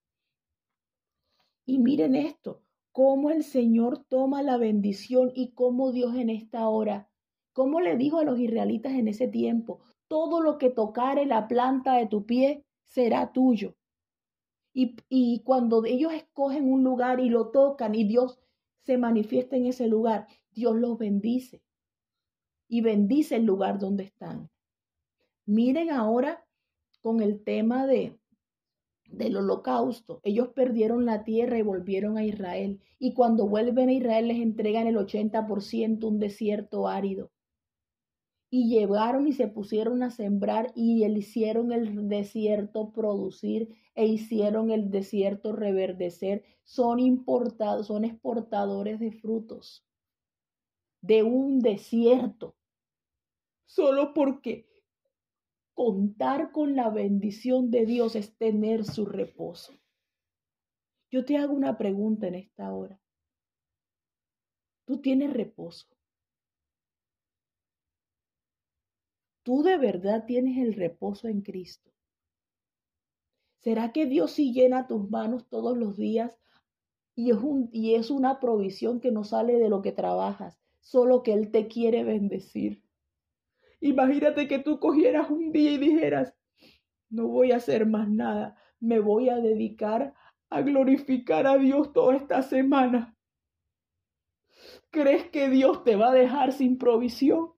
Y 1.64 1.78
miren 1.78 2.14
esto, 2.16 2.62
cómo 2.92 3.30
el 3.30 3.44
Señor 3.44 4.04
toma 4.08 4.42
la 4.42 4.58
bendición 4.58 5.32
y 5.34 5.52
cómo 5.52 5.90
Dios 5.90 6.14
en 6.16 6.28
esta 6.28 6.68
hora, 6.68 7.10
cómo 7.54 7.80
le 7.80 7.96
dijo 7.96 8.18
a 8.18 8.24
los 8.24 8.38
israelitas 8.38 8.92
en 8.92 9.08
ese 9.08 9.26
tiempo, 9.26 9.80
todo 10.09 10.40
lo 10.40 10.59
que 10.59 10.70
tocare 10.70 11.26
la 11.26 11.48
planta 11.48 11.94
de 11.94 12.06
tu 12.06 12.26
pie 12.26 12.64
será 12.86 13.32
tuyo. 13.32 13.76
Y, 14.72 14.96
y 15.09 15.42
cuando 15.44 15.84
ellos 15.84 16.12
escogen 16.12 16.70
un 16.70 16.84
lugar 16.84 17.20
y 17.20 17.28
lo 17.28 17.50
tocan 17.50 17.94
y 17.94 18.04
Dios 18.04 18.38
se 18.82 18.98
manifiesta 18.98 19.56
en 19.56 19.66
ese 19.66 19.86
lugar, 19.86 20.26
Dios 20.50 20.76
los 20.76 20.98
bendice 20.98 21.62
y 22.68 22.80
bendice 22.80 23.36
el 23.36 23.44
lugar 23.44 23.78
donde 23.78 24.04
están. 24.04 24.50
Miren 25.46 25.90
ahora 25.90 26.44
con 27.00 27.20
el 27.20 27.42
tema 27.42 27.86
de, 27.86 28.18
del 29.11 29.36
holocausto. 29.36 30.20
Ellos 30.22 30.48
perdieron 30.48 31.06
la 31.06 31.24
tierra 31.24 31.59
y 31.59 31.62
volvieron 31.62 32.18
a 32.18 32.24
Israel. 32.24 32.80
Y 32.98 33.14
cuando 33.14 33.48
vuelven 33.48 33.88
a 33.88 33.92
Israel 33.92 34.28
les 34.28 34.38
entregan 34.38 34.86
el 34.86 34.96
80% 34.96 36.04
un 36.04 36.18
desierto 36.18 36.86
árido. 36.86 37.30
Y 38.51 38.68
llegaron 38.68 39.26
y 39.26 39.32
se 39.32 39.49
pusieron 39.49 40.03
a 40.03 40.11
sembrar 40.11 40.72
y 40.74 41.05
hicieron 41.05 41.72
el 41.72 42.09
desierto 42.09 42.92
producir 42.92 43.76
e 43.94 44.07
hicieron 44.07 44.70
el 44.70 44.90
desierto 44.90 45.53
reverdecer. 45.53 46.44
Son 46.64 46.99
importados, 46.99 47.88
son 47.88 48.05
exportadores 48.05 49.01
de 49.01 49.12
frutos 49.12 49.84
de 51.01 51.22
un 51.22 51.61
desierto. 51.61 52.57
Solo 53.66 54.14
porque 54.14 54.66
contar 55.74 56.53
con 56.53 56.74
la 56.74 56.90
bendición 56.90 57.70
de 57.70 57.86
Dios 57.86 58.16
es 58.16 58.36
tener 58.36 58.84
su 58.84 59.07
reposo. 59.07 59.74
Yo 61.11 61.24
te 61.24 61.36
hago 61.36 61.55
una 61.55 61.78
pregunta 61.78 62.26
en 62.26 62.34
esta 62.34 62.72
hora. 62.72 63.01
¿Tú 64.84 65.01
tienes 65.01 65.32
reposo? 65.32 65.86
¿Tú 69.49 69.62
de 69.62 69.78
verdad 69.78 70.26
tienes 70.26 70.59
el 70.59 70.74
reposo 70.74 71.26
en 71.26 71.40
Cristo? 71.40 71.90
¿Será 73.61 73.92
que 73.92 74.05
Dios 74.05 74.32
sí 74.32 74.53
llena 74.53 74.86
tus 74.86 75.09
manos 75.09 75.49
todos 75.49 75.74
los 75.74 75.96
días? 75.96 76.38
Y 77.14 77.30
es, 77.30 77.38
un, 77.38 77.70
y 77.72 77.94
es 77.94 78.11
una 78.11 78.40
provisión 78.40 79.01
que 79.01 79.11
no 79.11 79.24
sale 79.24 79.59
de 79.59 79.70
lo 79.70 79.80
que 79.80 79.90
trabajas, 79.90 80.61
solo 80.80 81.22
que 81.22 81.32
Él 81.32 81.51
te 81.51 81.66
quiere 81.66 82.05
bendecir. 82.05 82.82
Imagínate 83.80 84.49
que 84.49 84.59
tú 84.59 84.78
cogieras 84.78 85.30
un 85.30 85.51
día 85.51 85.72
y 85.72 85.78
dijeras, 85.78 86.34
no 87.09 87.28
voy 87.28 87.53
a 87.53 87.57
hacer 87.57 87.86
más 87.86 88.07
nada, 88.07 88.55
me 88.80 89.01
voy 89.01 89.30
a 89.30 89.36
dedicar 89.36 90.12
a 90.51 90.61
glorificar 90.61 91.46
a 91.46 91.57
Dios 91.57 91.94
toda 91.94 92.16
esta 92.16 92.42
semana. 92.42 93.16
¿Crees 94.90 95.30
que 95.30 95.49
Dios 95.49 95.84
te 95.84 95.96
va 95.96 96.11
a 96.11 96.14
dejar 96.14 96.53
sin 96.53 96.76
provisión? 96.76 97.57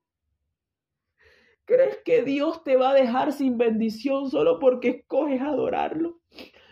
¿Crees 1.65 1.99
que 2.03 2.23
Dios 2.23 2.63
te 2.63 2.75
va 2.75 2.91
a 2.91 2.93
dejar 2.93 3.33
sin 3.33 3.57
bendición 3.57 4.29
solo 4.29 4.59
porque 4.59 4.89
escoges 4.89 5.41
adorarlo? 5.41 6.19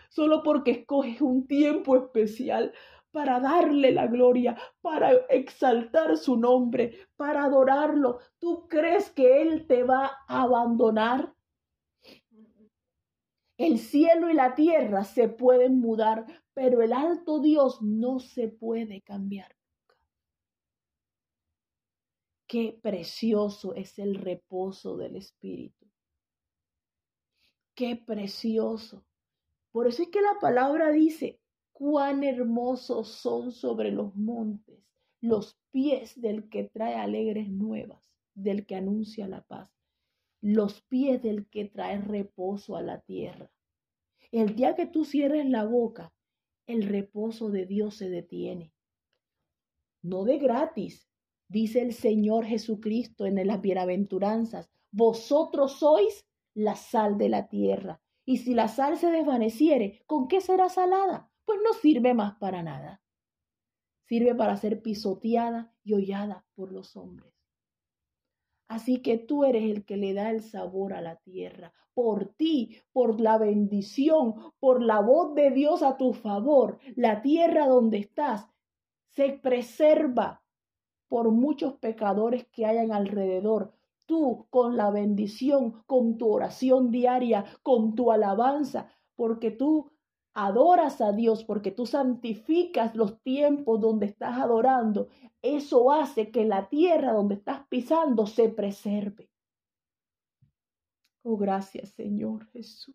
Solo 0.08 0.42
porque 0.42 0.72
escoges 0.72 1.20
un 1.20 1.46
tiempo 1.46 1.96
especial 1.96 2.72
para 3.12 3.40
darle 3.40 3.92
la 3.92 4.06
gloria, 4.06 4.56
para 4.80 5.12
exaltar 5.28 6.16
su 6.16 6.36
nombre, 6.36 7.08
para 7.16 7.44
adorarlo. 7.44 8.18
¿Tú 8.38 8.66
crees 8.68 9.10
que 9.10 9.42
Él 9.42 9.66
te 9.66 9.84
va 9.84 10.10
a 10.26 10.42
abandonar? 10.42 11.34
El 13.56 13.78
cielo 13.78 14.30
y 14.30 14.34
la 14.34 14.54
tierra 14.54 15.04
se 15.04 15.28
pueden 15.28 15.80
mudar, 15.80 16.24
pero 16.54 16.82
el 16.82 16.92
alto 16.92 17.40
Dios 17.40 17.82
no 17.82 18.18
se 18.18 18.48
puede 18.48 19.02
cambiar. 19.02 19.54
Qué 22.50 22.76
precioso 22.82 23.74
es 23.74 24.00
el 24.00 24.16
reposo 24.16 24.96
del 24.96 25.14
Espíritu. 25.14 25.86
Qué 27.76 27.94
precioso. 27.94 29.04
Por 29.70 29.86
eso 29.86 30.02
es 30.02 30.08
que 30.08 30.20
la 30.20 30.40
palabra 30.40 30.90
dice, 30.90 31.38
cuán 31.72 32.24
hermosos 32.24 33.06
son 33.06 33.52
sobre 33.52 33.92
los 33.92 34.16
montes 34.16 34.80
los 35.22 35.58
pies 35.70 36.18
del 36.18 36.48
que 36.48 36.64
trae 36.64 36.94
alegres 36.94 37.50
nuevas, 37.50 38.10
del 38.34 38.66
que 38.66 38.74
anuncia 38.74 39.28
la 39.28 39.42
paz 39.42 39.70
los 40.40 40.80
pies 40.82 41.22
del 41.22 41.46
que 41.48 41.66
trae 41.66 42.00
reposo 42.00 42.76
a 42.76 42.82
la 42.82 43.00
tierra. 43.00 43.50
El 44.32 44.56
día 44.56 44.74
que 44.74 44.86
tú 44.86 45.04
cierres 45.04 45.46
la 45.46 45.64
boca, 45.64 46.12
el 46.66 46.84
reposo 46.84 47.50
de 47.50 47.66
Dios 47.66 47.96
se 47.96 48.08
detiene. 48.08 48.72
No 50.02 50.24
de 50.24 50.38
gratis, 50.38 51.09
dice 51.50 51.82
el 51.82 51.92
Señor 51.92 52.46
Jesucristo 52.46 53.26
en 53.26 53.44
las 53.46 53.60
bienaventuranzas, 53.60 54.70
vosotros 54.92 55.72
sois 55.80 56.24
la 56.54 56.76
sal 56.76 57.18
de 57.18 57.28
la 57.28 57.48
tierra. 57.48 58.00
Y 58.24 58.38
si 58.38 58.54
la 58.54 58.68
sal 58.68 58.96
se 58.96 59.10
desvaneciere, 59.10 60.02
¿con 60.06 60.28
qué 60.28 60.40
será 60.40 60.68
salada? 60.68 61.28
Pues 61.44 61.58
no 61.64 61.72
sirve 61.72 62.14
más 62.14 62.36
para 62.36 62.62
nada. 62.62 63.02
Sirve 64.06 64.34
para 64.34 64.56
ser 64.56 64.80
pisoteada 64.80 65.74
y 65.82 65.94
hollada 65.94 66.44
por 66.54 66.72
los 66.72 66.96
hombres. 66.96 67.34
Así 68.68 69.02
que 69.02 69.18
tú 69.18 69.44
eres 69.44 69.64
el 69.64 69.84
que 69.84 69.96
le 69.96 70.14
da 70.14 70.30
el 70.30 70.42
sabor 70.42 70.92
a 70.92 71.00
la 71.00 71.16
tierra. 71.16 71.72
Por 71.92 72.26
ti, 72.34 72.76
por 72.92 73.20
la 73.20 73.36
bendición, 73.38 74.34
por 74.60 74.80
la 74.80 75.00
voz 75.00 75.34
de 75.34 75.50
Dios 75.50 75.82
a 75.82 75.96
tu 75.96 76.12
favor, 76.12 76.78
la 76.94 77.22
tierra 77.22 77.66
donde 77.66 77.98
estás 77.98 78.46
se 79.08 79.30
preserva 79.30 80.39
por 81.10 81.32
muchos 81.32 81.74
pecadores 81.74 82.46
que 82.52 82.64
hayan 82.64 82.92
alrededor. 82.92 83.72
Tú 84.06 84.46
con 84.48 84.76
la 84.76 84.90
bendición, 84.90 85.82
con 85.86 86.16
tu 86.18 86.30
oración 86.30 86.92
diaria, 86.92 87.44
con 87.64 87.96
tu 87.96 88.12
alabanza, 88.12 88.88
porque 89.16 89.50
tú 89.50 89.90
adoras 90.34 91.00
a 91.00 91.10
Dios, 91.10 91.42
porque 91.42 91.72
tú 91.72 91.84
santificas 91.84 92.94
los 92.94 93.20
tiempos 93.22 93.80
donde 93.80 94.06
estás 94.06 94.38
adorando, 94.38 95.08
eso 95.42 95.90
hace 95.90 96.30
que 96.30 96.44
la 96.44 96.68
tierra 96.68 97.12
donde 97.12 97.34
estás 97.34 97.66
pisando 97.66 98.26
se 98.26 98.48
preserve. 98.48 99.28
Oh, 101.22 101.36
gracias 101.36 101.90
Señor 101.90 102.46
Jesús. 102.52 102.94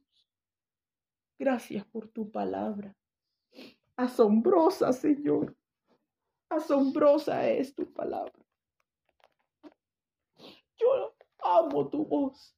Gracias 1.37 1.85
por 1.85 2.07
tu 2.07 2.31
palabra. 2.31 2.95
Asombrosa, 3.97 4.93
Señor. 4.93 5.53
Asombrosa 6.49 7.47
es 7.49 7.73
tu 7.75 7.91
palabra. 7.91 8.33
Yo 10.77 11.15
amo 11.39 11.89
tu 11.89 12.05
voz. 12.05 12.55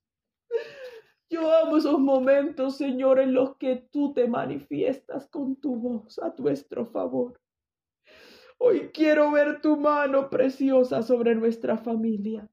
Yo 1.30 1.52
amo 1.54 1.78
esos 1.78 2.00
momentos, 2.00 2.78
Señor, 2.78 3.20
en 3.20 3.34
los 3.34 3.58
que 3.58 3.88
tú 3.92 4.14
te 4.14 4.28
manifiestas 4.28 5.28
con 5.28 5.58
tu 5.58 5.76
voz 5.76 6.20
a 6.20 6.34
nuestro 6.38 6.86
favor. 6.86 7.40
Hoy 8.60 8.92
quiero 8.94 9.32
ver 9.32 9.62
tu 9.62 9.78
mano 9.78 10.30
preciosa 10.30 11.04
sobre 11.04 11.36
nuestra 11.36 11.78
familia. 11.78 12.50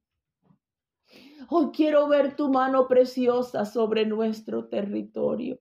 Hoy 1.48 1.70
quiero 1.72 2.08
ver 2.08 2.36
tu 2.36 2.50
mano 2.50 2.88
preciosa 2.88 3.64
sobre 3.64 4.04
nuestro 4.06 4.68
territorio. 4.68 5.60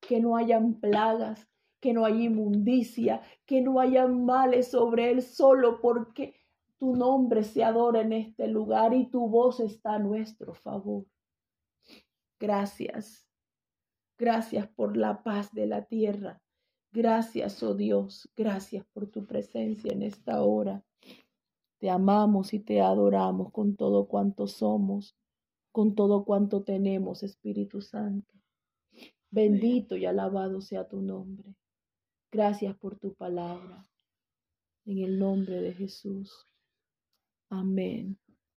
Que 0.00 0.20
no 0.20 0.36
hayan 0.36 0.78
plagas, 0.80 1.48
que 1.84 1.92
no 1.92 2.06
haya 2.06 2.22
inmundicia, 2.22 3.20
que 3.44 3.60
no 3.60 3.78
hayan 3.78 4.24
males 4.24 4.70
sobre 4.70 5.10
él 5.10 5.20
solo 5.20 5.82
porque 5.82 6.34
tu 6.78 6.96
nombre 6.96 7.42
se 7.42 7.62
adora 7.62 8.00
en 8.00 8.14
este 8.14 8.48
lugar 8.48 8.94
y 8.94 9.10
tu 9.10 9.28
voz 9.28 9.60
está 9.60 9.96
a 9.96 9.98
nuestro 9.98 10.54
favor. 10.54 11.04
Gracias. 12.40 13.28
Gracias 14.16 14.66
por 14.66 14.96
la 14.96 15.22
paz 15.22 15.52
de 15.52 15.66
la 15.66 15.84
tierra. 15.84 16.40
Gracias, 16.90 17.62
oh 17.62 17.74
Dios. 17.74 18.30
Gracias 18.34 18.86
por 18.94 19.10
tu 19.10 19.26
presencia 19.26 19.92
en 19.92 20.04
esta 20.04 20.42
hora. 20.42 20.82
Te 21.80 21.90
amamos 21.90 22.54
y 22.54 22.60
te 22.60 22.80
adoramos 22.80 23.52
con 23.52 23.76
todo 23.76 24.08
cuanto 24.08 24.46
somos, 24.46 25.18
con 25.70 25.94
todo 25.94 26.24
cuanto 26.24 26.62
tenemos, 26.62 27.22
Espíritu 27.22 27.82
Santo. 27.82 28.32
Bendito 29.30 29.96
y 29.96 30.06
alabado 30.06 30.62
sea 30.62 30.88
tu 30.88 31.02
nombre. 31.02 31.54
Gracias 32.34 32.76
por 32.78 32.98
tu 32.98 33.14
palabra. 33.14 33.86
En 34.86 34.98
el 34.98 35.20
nombre 35.20 35.60
de 35.60 35.72
Jesús. 35.72 36.48
Amén. 37.48 38.18